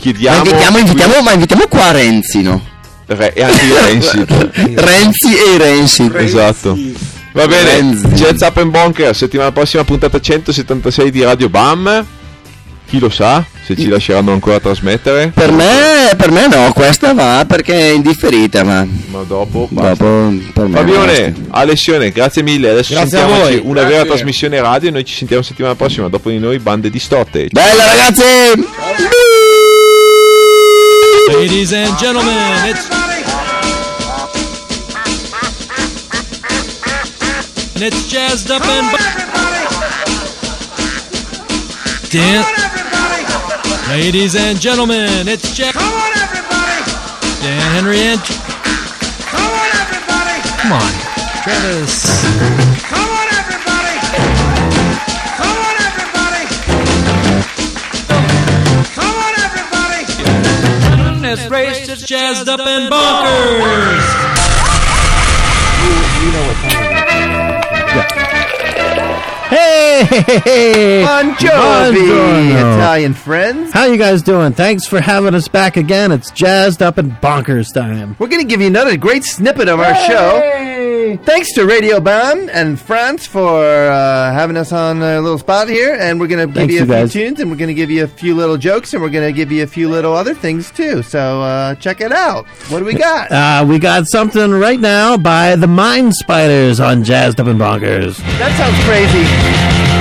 Ma 0.03 0.11
Chiediamo. 0.11 0.37
invitiamo, 0.45 0.79
invitiamo, 0.79 1.21
ma 1.23 1.33
invitiamo 1.33 1.65
qua 1.69 1.91
Renzi, 1.93 2.43
no? 2.43 2.61
Re- 3.07 3.33
e 3.35 3.43
anche 3.43 3.65
i 3.65 3.73
Renzi. 3.73 4.25
Renzi 4.75 5.37
e 5.37 5.55
i 5.55 5.59
Renzi. 5.59 6.11
esatto. 6.17 6.77
Va 7.33 7.47
bene, 7.47 7.71
Renzi. 7.75 8.07
Jazz 8.09 8.41
Up 8.43 8.57
and 8.59 8.71
Bonker, 8.71 9.15
settimana 9.15 9.53
prossima 9.53 9.85
puntata 9.85 10.21
176 10.21 11.11
di 11.11 11.23
Radio 11.23 11.49
Bam. 11.49 12.05
Chi 12.89 12.99
lo 12.99 13.09
sa 13.09 13.43
se 13.65 13.75
ci 13.75 13.89
lasceranno 13.89 14.33
ancora 14.33 14.61
trasmettere? 14.61 15.31
Per 15.35 15.51
me, 15.51 16.13
per 16.15 16.31
me 16.31 16.47
no, 16.47 16.73
questa 16.75 17.15
va 17.15 17.43
perché 17.49 17.75
è 17.75 17.93
indifferita, 17.93 18.65
ma 18.65 18.87
Ma 19.07 19.23
dopo, 19.23 19.67
basta. 19.71 20.05
dopo 20.05 20.35
per 20.53 20.67
me 20.67 20.77
Fabione, 20.77 21.31
basta. 21.31 21.59
Alessione, 21.59 22.11
grazie 22.11 22.43
mille. 22.43 22.69
Adesso 22.69 22.93
Grazie 22.93 23.17
a 23.19 23.21
sentiamoci 23.23 23.57
voi. 23.61 23.63
una 23.71 23.81
vera 23.83 23.91
Grazie. 23.95 24.09
trasmissione 24.09 24.61
radio 24.61 24.89
e 24.91 24.93
noi 24.93 25.05
ci 25.07 25.15
sentiamo 25.15 25.43
settimana 25.43 25.75
prossima. 25.75 26.09
Dopo 26.09 26.29
di 26.29 26.39
noi, 26.39 26.59
bande 26.59 26.91
di 26.91 26.99
stotte. 26.99 27.49
Bella 27.51 27.85
ragazzi! 27.87 28.23
Ladies 31.29 31.73
and 31.73 31.97
gentlemen, 31.99 32.35
it's 32.69 32.89
and 37.75 37.83
it's 37.83 38.09
jazzed 38.09 38.51
up 38.51 38.63
and 38.63 38.87
Dan- 42.11 42.45
Ladies 43.91 44.37
and 44.37 44.61
gentlemen, 44.61 45.29
it's 45.29 45.55
Jack. 45.55 45.75
Come 45.75 45.85
on, 45.85 46.13
everybody! 46.19 46.83
Dan 47.43 47.73
Henry 47.73 48.01
and 48.01 48.21
come 50.59 50.73
on, 50.73 50.93
Travis. 51.43 53.22
It's 61.33 61.51
race 61.51 61.87
to 61.87 61.97
jazzed 62.05 62.47
up 62.47 62.61
and 62.61 62.93
bonkers. 62.93 64.33
Hey, 69.49 70.05
hey, 70.05 70.39
hey. 70.41 71.05
Buongiorno, 71.07 71.93
Buongiorno. 71.93 72.75
Italian 72.77 73.15
friends. 73.15 73.73
How 73.73 73.85
you 73.85 73.97
guys 73.99 74.23
doing? 74.23 74.53
Thanks 74.53 74.87
for 74.87 75.01
having 75.01 75.35
us 75.35 75.49
back 75.49 75.77
again. 75.77 76.11
It's 76.13 76.31
jazzed 76.31 76.83
up 76.83 76.99
and 76.99 77.13
bonkers 77.13 77.73
time. 77.73 78.17
We're 78.19 78.29
going 78.29 78.43
to 78.43 78.49
give 78.49 78.61
you 78.61 78.67
another 78.67 78.97
great 78.97 79.25
snippet 79.25 79.69
of 79.69 79.81
our 79.81 79.95
show. 79.95 80.72
Thanks 81.25 81.53
to 81.55 81.67
Radio 81.67 82.01
Bam 82.01 82.49
and 82.53 82.79
France 82.81 83.27
for 83.27 83.65
uh, 83.65 84.33
having 84.33 84.57
us 84.57 84.73
on 84.73 85.03
a 85.03 85.21
little 85.21 85.39
spot 85.39 85.69
here. 85.69 85.95
And 86.01 86.19
we're 86.21 86.27
going 86.27 86.41
to 86.41 86.47
give 86.47 86.55
Thanks, 86.55 86.73
you 86.75 86.79
a 86.79 86.83
you 86.83 86.87
few 86.87 86.95
guys. 86.95 87.13
tunes 87.13 87.41
and 87.41 87.51
we're 87.51 87.57
going 87.57 87.69
to 87.69 87.75
give 87.75 87.91
you 87.91 88.05
a 88.05 88.09
few 88.09 88.35
little 88.35 88.57
jokes 88.57 88.93
and 88.95 89.03
we're 89.03 89.11
going 89.11 89.27
to 89.29 89.37
give 89.37 89.53
you 89.53 89.63
a 89.63 89.67
few 89.67 89.89
little 89.89 90.15
other 90.15 90.35
things 90.35 90.71
too. 90.71 91.03
So 91.03 91.43
uh, 91.43 91.75
check 91.77 92.01
it 92.01 92.13
out. 92.13 92.47
What 92.71 92.79
do 92.81 92.85
we 92.85 92.95
got? 92.95 93.31
Uh, 93.31 93.65
we 93.69 93.79
got 93.79 94.05
something 94.09 94.51
right 94.51 94.81
now 94.81 95.17
by 95.17 95.57
the 95.57 95.67
Mind 95.69 96.15
Spiders 96.15 96.81
on 96.81 97.05
Jazzed 97.05 97.41
Up 97.41 97.47
and 97.47 97.61
Bonkers. 97.61 98.17
that 98.39 98.57
sounds 98.57 98.79
crazy. 98.85 99.92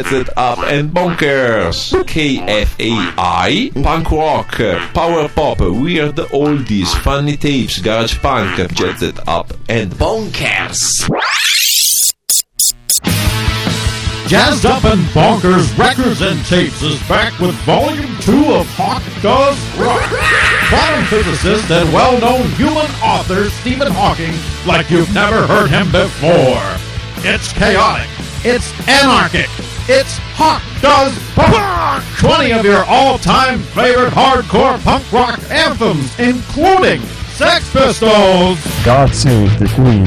Jet 0.00 0.24
Set 0.24 0.38
Up 0.38 0.58
and 0.60 0.90
Bonkers. 0.90 1.92
KFAI, 1.92 3.82
Punk 3.82 4.10
Rock, 4.10 4.52
Power 4.94 5.28
Pop, 5.28 5.60
Weird 5.60 6.16
Oldies, 6.32 6.88
Funny 7.02 7.36
Tapes, 7.36 7.80
Garage 7.80 8.18
Punk, 8.20 8.56
Set 8.56 9.28
Up 9.28 9.52
and 9.68 9.92
Bonkers. 9.92 10.80
Jazzed 14.26 14.64
Up 14.64 14.84
and 14.84 15.02
Bonkers 15.12 15.76
Records 15.76 16.22
and 16.22 16.42
Tapes 16.46 16.80
is 16.80 16.98
back 17.06 17.38
with 17.38 17.54
Volume 17.66 18.16
2 18.20 18.54
of 18.54 18.66
Hawk 18.70 19.02
Does 19.20 19.58
Rock. 19.76 20.00
Quantum 20.70 21.04
physicist 21.06 21.70
and 21.70 21.92
well-known 21.92 22.48
human 22.52 22.86
author 23.02 23.50
Stephen 23.50 23.92
Hawking 23.92 24.32
like 24.66 24.88
you've 24.88 25.12
never 25.12 25.46
heard 25.46 25.68
him 25.68 25.92
before. 25.92 26.62
It's 27.22 27.52
chaotic. 27.52 28.08
It's 28.42 28.72
anarchic. 28.88 29.50
It's 29.92 30.18
Hawk 30.38 30.62
Does 30.80 31.18
Punk! 31.34 32.04
20 32.20 32.52
of 32.52 32.64
your 32.64 32.84
all-time 32.84 33.58
favorite 33.74 34.12
hardcore 34.12 34.80
punk 34.84 35.02
rock 35.12 35.40
anthems, 35.50 36.16
including 36.16 37.00
Sex 37.34 37.68
Pistols, 37.72 38.62
God 38.84 39.12
save 39.12 39.58
the 39.58 39.66
Queen. 39.74 40.04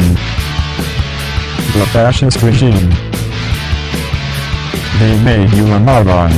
The 1.75 1.85
fascist 1.91 2.41
regime. 2.41 2.91
They 4.99 5.21
made 5.21 5.51
you 5.51 5.65
a 5.67 5.79
moron. 5.81 6.31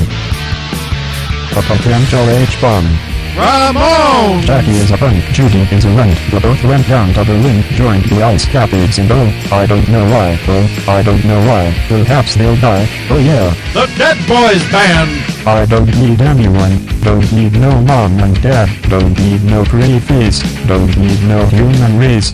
A 1.54 1.62
potential 1.70 2.28
H-bomb. 2.28 3.15
Ramon, 3.36 4.42
Jackie 4.44 4.80
is 4.80 4.92
a 4.92 4.98
punk, 4.98 5.22
Judy 5.36 5.68
is 5.76 5.84
a 5.84 5.90
runt. 5.90 6.16
They 6.32 6.40
both 6.40 6.64
went 6.64 6.88
down 6.88 7.14
to 7.16 7.26
Berlin, 7.26 7.64
joined 7.76 8.06
the 8.06 8.24
Ice 8.24 8.46
Capades 8.46 8.98
and 8.98 9.12
oh, 9.12 9.28
I 9.54 9.66
don't 9.66 9.88
know 9.90 10.06
why, 10.06 10.40
oh, 10.48 10.86
I 10.88 11.04
don't 11.04 11.24
know 11.26 11.40
why. 11.46 11.76
Perhaps 11.90 12.36
they'll 12.36 12.56
die, 12.56 12.88
oh 13.10 13.20
yeah. 13.20 13.52
the 13.74 13.92
Dead 13.98 14.16
Boys 14.26 14.64
Band, 14.72 15.12
I 15.46 15.66
don't 15.66 15.92
need 16.00 16.22
anyone, 16.22 16.80
don't 17.04 17.30
need 17.34 17.54
no 17.60 17.82
mom 17.82 18.20
and 18.20 18.42
dad, 18.42 18.70
don't 18.90 19.20
need 19.20 19.44
no 19.44 19.66
pretty 19.66 20.00
face, 20.00 20.40
don't 20.66 20.96
need 20.96 21.22
no 21.28 21.46
human 21.48 22.00
race. 22.00 22.32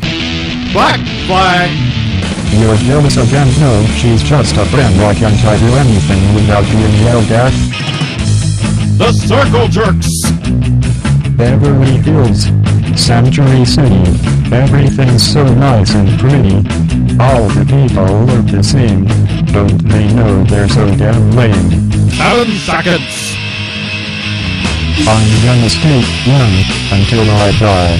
Black 0.71 1.01
Flag, 1.25 1.73
You're 2.53 2.77
jealous 2.77 3.17
again? 3.17 3.49
No, 3.59 3.83
she's 3.97 4.21
just 4.21 4.55
a 4.55 4.65
friend. 4.65 4.95
Why 5.01 5.15
can't 5.15 5.43
I 5.45 5.57
do 5.57 5.73
anything 5.81 6.21
without 6.35 6.63
being 6.69 6.93
yelled 7.01 7.31
at? 7.31 8.10
The 9.01 9.13
Circle 9.13 9.67
Jerks, 9.67 10.13
Beverly 11.35 11.97
Hills, 12.05 12.45
Sanctuary 12.95 13.65
City. 13.65 14.05
Everything's 14.53 15.25
so 15.25 15.43
nice 15.55 15.95
and 15.95 16.07
pretty. 16.19 16.57
All 17.17 17.49
the 17.49 17.65
people 17.65 18.05
look 18.29 18.45
the 18.45 18.61
same. 18.61 19.05
Don't 19.47 19.81
they 19.89 20.05
know 20.13 20.43
they're 20.43 20.69
so 20.69 20.85
damn 20.95 21.31
lame? 21.31 21.71
Seven 22.11 22.53
Seconds, 22.61 23.33
I'm 25.09 25.29
gonna 25.45 25.69
stay 25.69 26.01
young 26.29 26.53
until 26.93 27.25
I 27.25 27.49
die. 27.57 27.97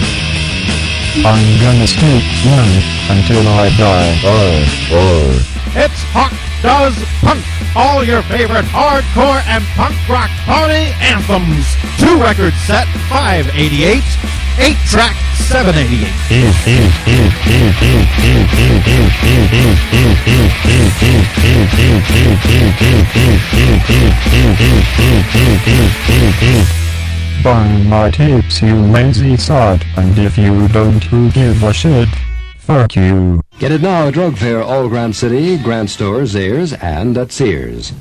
I'm 1.25 1.45
gonna 1.65 1.87
stay 1.87 2.17
young 2.45 2.71
until 3.09 3.47
I 3.47 3.69
die. 3.75 4.13
Oh, 4.23 4.89
oh. 4.93 5.47
It's 5.73 6.03
Hawk 6.13 6.50
Does 6.61 6.93
Punk, 7.21 7.43
all 7.75 8.03
your 8.03 8.21
favorite 8.23 8.65
hardcore 8.65 9.41
and 9.47 9.63
punk 9.73 9.95
rock 10.07 10.29
party 10.45 10.93
anthems. 11.01 11.65
Two 11.97 12.21
record 12.21 12.53
set, 12.69 12.85
588, 13.09 14.03
eight 14.59 14.77
track, 14.85 15.15
788. 15.49 16.05
Buy 27.43 27.67
my 27.87 28.11
tapes, 28.11 28.61
you 28.61 28.75
lazy 28.75 29.35
sod, 29.35 29.83
and 29.97 30.15
if 30.19 30.37
you 30.37 30.67
don't, 30.67 31.03
who 31.05 31.31
give 31.31 31.63
a 31.63 31.73
shit? 31.73 32.07
Fuck 32.59 32.95
you. 32.95 33.41
Get 33.61 33.71
it 33.73 33.81
now 33.83 34.07
at 34.07 34.15
Drug 34.15 34.37
Fair, 34.37 34.63
All 34.63 34.89
Grand 34.89 35.15
City, 35.15 35.55
Grand 35.59 35.87
Store, 35.87 36.21
Zayres, 36.21 36.75
and 36.81 37.15
at 37.15 37.31
Sears. 37.31 37.93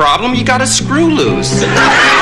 Problem. 0.00 0.34
You 0.34 0.44
got 0.44 0.62
a 0.62 0.66
screw 0.66 1.10
loose. 1.10 1.62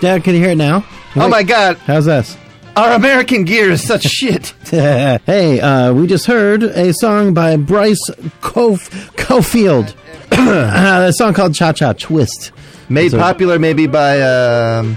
Dad, 0.00 0.22
can 0.24 0.34
you 0.34 0.40
hear 0.40 0.50
it 0.50 0.56
now? 0.56 0.84
Oh 1.16 1.28
my 1.28 1.42
god. 1.42 1.76
How's 1.78 2.04
this? 2.04 2.36
Our 2.76 2.92
American 2.92 3.44
gear 3.44 3.70
is 3.70 3.84
such 3.84 4.02
shit. 4.04 4.50
hey, 4.70 5.60
uh, 5.60 5.92
we 5.92 6.06
just 6.06 6.26
heard 6.26 6.62
a 6.62 6.92
song 6.94 7.34
by 7.34 7.56
Bryce 7.56 7.98
Cof- 8.40 8.88
Cofield. 9.16 9.94
uh, 10.32 11.06
a 11.08 11.12
song 11.12 11.34
called 11.34 11.54
Cha 11.56 11.72
Cha 11.72 11.92
Twist. 11.94 12.52
Made 12.88 13.10
So- 13.10 13.18
popular 13.18 13.58
maybe 13.58 13.88
by 13.88 14.20
um, 14.22 14.96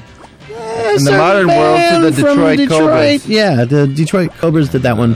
in 0.50 1.04
the 1.04 1.16
modern 1.18 1.48
world 1.48 1.80
to 1.80 2.12
the 2.12 2.22
from 2.22 2.56
Detroit, 2.56 2.70
Cobras. 2.70 3.28
Yeah, 3.28 3.66
the 3.66 3.88
Detroit 3.88 4.32
Cobras 4.38 4.70
did 4.70 4.84
that 4.84 4.98
one. 4.98 5.16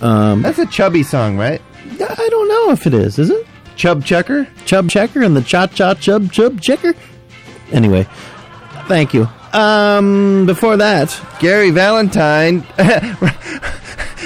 Um, 0.00 0.42
That's 0.42 0.58
a 0.58 0.66
chubby 0.66 1.04
song, 1.04 1.36
right? 1.38 1.62
I 1.86 2.28
don't 2.30 2.48
know 2.48 2.70
if 2.72 2.86
it 2.86 2.94
is. 2.94 3.18
Is 3.20 3.30
it? 3.30 3.46
Chub 3.76 4.04
Checker? 4.04 4.48
Chub 4.64 4.88
Checker 4.90 5.22
and 5.22 5.36
the 5.36 5.42
Cha 5.42 5.66
Cha 5.68 5.94
Chub 5.94 6.32
Chub 6.32 6.60
Checker? 6.60 6.94
Anyway, 7.72 8.06
thank 8.90 9.14
you. 9.14 9.28
Um, 9.52 10.46
before 10.46 10.76
that, 10.78 11.16
Gary 11.38 11.70
Valentine. 11.70 12.66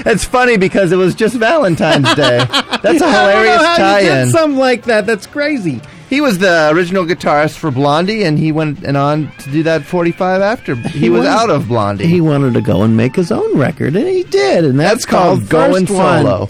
it's 0.06 0.24
funny 0.24 0.56
because 0.56 0.90
it 0.90 0.96
was 0.96 1.14
just 1.14 1.36
Valentine's 1.36 2.12
Day. 2.14 2.38
That's 2.82 3.02
a 3.02 3.06
hilarious 3.12 3.62
tie-in. 3.76 4.30
Something 4.30 4.58
like 4.58 4.84
that. 4.84 5.04
That's 5.04 5.26
crazy. 5.26 5.82
He 6.08 6.22
was 6.22 6.38
the 6.38 6.70
original 6.72 7.04
guitarist 7.04 7.58
for 7.58 7.70
Blondie, 7.70 8.24
and 8.24 8.38
he 8.38 8.52
went 8.52 8.84
and 8.84 8.96
on 8.96 9.30
to 9.40 9.50
do 9.50 9.62
that 9.64 9.84
45 9.84 10.40
after 10.40 10.74
he, 10.76 11.10
was, 11.10 11.26
out 11.26 11.50
of 11.50 11.68
Blondie. 11.68 12.06
He 12.06 12.20
wanted 12.22 12.54
to 12.54 12.62
go 12.62 12.82
and 12.82 12.96
make 12.96 13.16
his 13.16 13.30
own 13.30 13.58
record, 13.58 13.96
and 13.96 14.08
he 14.08 14.22
did, 14.24 14.64
and 14.64 14.80
that's, 14.80 15.04
That's 15.04 15.06
called 15.06 15.48
Going 15.48 15.86
First 15.86 15.98
One. 15.98 16.24
Solo. 16.24 16.46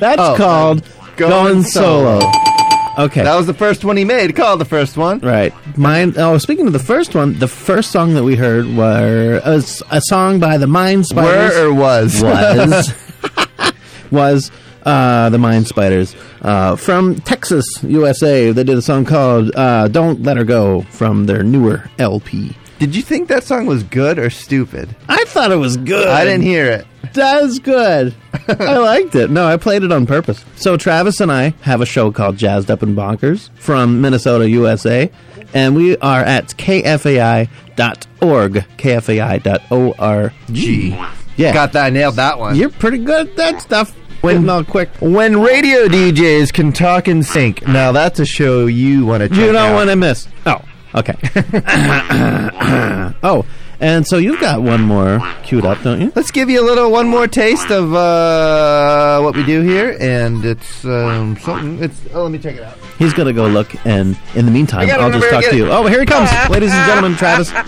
That's 0.00 0.20
Oh. 0.20 0.34
called 0.36 0.82
Going 1.16 1.30
Going, 1.30 1.62
Solo. 1.62 2.18
Solo. 2.20 2.53
Okay. 2.98 3.22
that 3.24 3.36
was 3.36 3.46
the 3.46 3.54
first 3.54 3.84
one 3.84 3.96
he 3.96 4.04
made. 4.04 4.36
Call 4.36 4.56
the 4.56 4.64
first 4.64 4.96
one. 4.96 5.18
Right. 5.20 5.52
Mine. 5.76 6.14
Oh, 6.16 6.38
speaking 6.38 6.66
of 6.66 6.72
the 6.72 6.78
first 6.78 7.14
one, 7.14 7.38
the 7.38 7.48
first 7.48 7.90
song 7.90 8.14
that 8.14 8.22
we 8.24 8.36
heard 8.36 8.66
were 8.76 9.40
a 9.44 10.00
song 10.00 10.38
by 10.40 10.58
the 10.58 10.66
Mind 10.66 11.06
Spiders. 11.06 11.54
Were 11.56 11.68
or 11.68 11.74
was? 11.74 12.22
was 12.22 12.94
was 14.10 14.50
uh, 14.84 15.30
the 15.30 15.38
Mind 15.38 15.66
Spiders 15.66 16.14
uh, 16.42 16.76
from 16.76 17.16
Texas, 17.16 17.66
USA. 17.82 18.52
They 18.52 18.64
did 18.64 18.76
a 18.78 18.82
song 18.82 19.04
called 19.04 19.54
uh, 19.56 19.88
"Don't 19.88 20.22
Let 20.22 20.36
Her 20.36 20.44
Go" 20.44 20.82
from 20.82 21.26
their 21.26 21.42
newer 21.42 21.90
LP. 21.98 22.54
Did 22.84 22.94
you 22.96 23.00
think 23.02 23.28
that 23.28 23.44
song 23.44 23.64
was 23.64 23.82
good 23.82 24.18
or 24.18 24.28
stupid? 24.28 24.94
I 25.08 25.24
thought 25.24 25.50
it 25.50 25.56
was 25.56 25.78
good. 25.78 26.06
I 26.06 26.22
didn't 26.26 26.42
hear 26.42 26.66
it. 26.66 26.86
That 27.14 27.40
was 27.42 27.58
good. 27.58 28.14
I 28.48 28.76
liked 28.76 29.14
it. 29.14 29.30
No, 29.30 29.46
I 29.46 29.56
played 29.56 29.84
it 29.84 29.90
on 29.90 30.04
purpose. 30.04 30.44
So 30.56 30.76
Travis 30.76 31.18
and 31.20 31.32
I 31.32 31.54
have 31.62 31.80
a 31.80 31.86
show 31.86 32.12
called 32.12 32.36
Jazzed 32.36 32.70
Up 32.70 32.82
and 32.82 32.94
Bonkers 32.94 33.48
from 33.54 34.02
Minnesota, 34.02 34.50
USA, 34.50 35.10
and 35.54 35.74
we 35.74 35.96
are 35.96 36.20
at 36.20 36.48
kfai.org, 36.48 37.48
kfai.org. 38.76 40.32
Yeah. 41.36 41.52
Got 41.54 41.72
that. 41.72 41.86
I 41.86 41.90
nailed 41.90 42.16
that 42.16 42.38
one. 42.38 42.54
You're 42.56 42.68
pretty 42.68 42.98
good 42.98 43.28
at 43.28 43.36
that 43.36 43.62
stuff. 43.62 43.96
When- 44.20 44.46
all 44.50 44.62
quick. 44.62 44.90
When 45.00 45.40
radio 45.40 45.86
DJs 45.88 46.52
can 46.52 46.72
talk 46.72 47.08
in 47.08 47.22
sync. 47.22 47.66
Now 47.66 47.92
that's 47.92 48.20
a 48.20 48.26
show 48.26 48.66
you 48.66 49.04
want 49.06 49.22
to 49.22 49.28
check 49.30 49.38
You 49.38 49.46
don't 49.52 49.56
out. 49.70 49.74
want 49.74 49.88
to 49.90 49.96
miss. 49.96 50.28
Oh, 50.46 50.60
okay. 50.94 51.14
oh, 53.22 53.44
and 53.80 54.06
so 54.06 54.18
you've 54.18 54.40
got 54.40 54.62
one 54.62 54.82
more 54.82 55.20
queued 55.42 55.64
up, 55.64 55.82
don't 55.82 56.00
you? 56.00 56.12
Let's 56.14 56.30
give 56.30 56.48
you 56.48 56.60
a 56.62 56.66
little 56.66 56.90
one 56.90 57.08
more 57.08 57.26
taste 57.26 57.70
of 57.70 57.92
uh, 57.94 59.20
what 59.20 59.36
we 59.36 59.44
do 59.44 59.62
here, 59.62 59.96
and 60.00 60.44
it's 60.44 60.84
um, 60.84 61.36
something. 61.38 61.82
It's 61.82 62.00
oh, 62.14 62.22
let 62.22 62.32
me 62.32 62.38
check 62.38 62.56
it 62.56 62.62
out. 62.62 62.78
He's 62.98 63.12
gonna 63.12 63.32
go 63.32 63.46
look, 63.46 63.74
and 63.84 64.18
in 64.34 64.46
the 64.46 64.52
meantime, 64.52 64.80
I 64.80 64.86
got 64.86 65.00
it, 65.00 65.02
I'll 65.02 65.20
just 65.20 65.30
talk 65.30 65.44
to 65.44 65.56
you. 65.56 65.66
it. 65.66 65.70
Oh, 65.70 65.86
here 65.86 66.00
he 66.00 66.06
comes, 66.06 66.30
ladies 66.50 66.72
and 66.72 66.86
gentlemen, 66.86 67.16
Travis. 67.18 67.52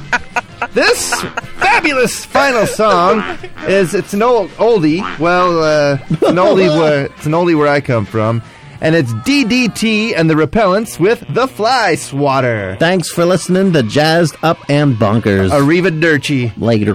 This 0.72 1.22
fabulous 1.56 2.24
final 2.24 2.66
song 2.66 3.38
is 3.66 3.94
it's 3.94 4.14
an 4.14 4.22
old 4.22 4.50
oldie. 4.52 5.00
Well, 5.18 5.62
uh, 5.62 5.98
it's 6.10 6.22
an 6.22 6.36
oldie 6.36 6.68
where 6.68 7.06
it's 7.06 7.26
an 7.26 7.32
oldie 7.32 7.56
where 7.56 7.68
I 7.68 7.80
come 7.80 8.06
from, 8.06 8.42
and 8.80 8.94
it's 8.94 9.12
DDT 9.12 10.14
and 10.16 10.28
the 10.28 10.34
Repellents 10.34 10.98
with 10.98 11.24
the 11.28 11.46
Fly 11.48 11.94
Swatter. 11.94 12.76
Thanks 12.78 13.10
for 13.10 13.24
listening 13.24 13.72
to 13.72 13.82
Jazzed 13.82 14.36
Up 14.42 14.58
and 14.68 14.96
Bonkers. 14.96 15.50
Arrivederci. 15.50 16.52
Later. 16.58 16.94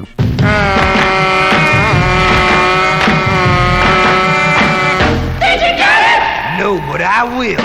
Did 5.42 5.60
you 5.62 5.74
get 5.78 6.02
it? 6.14 6.22
No, 6.60 6.78
but 6.92 7.02
I 7.02 7.24
will. 7.38 7.62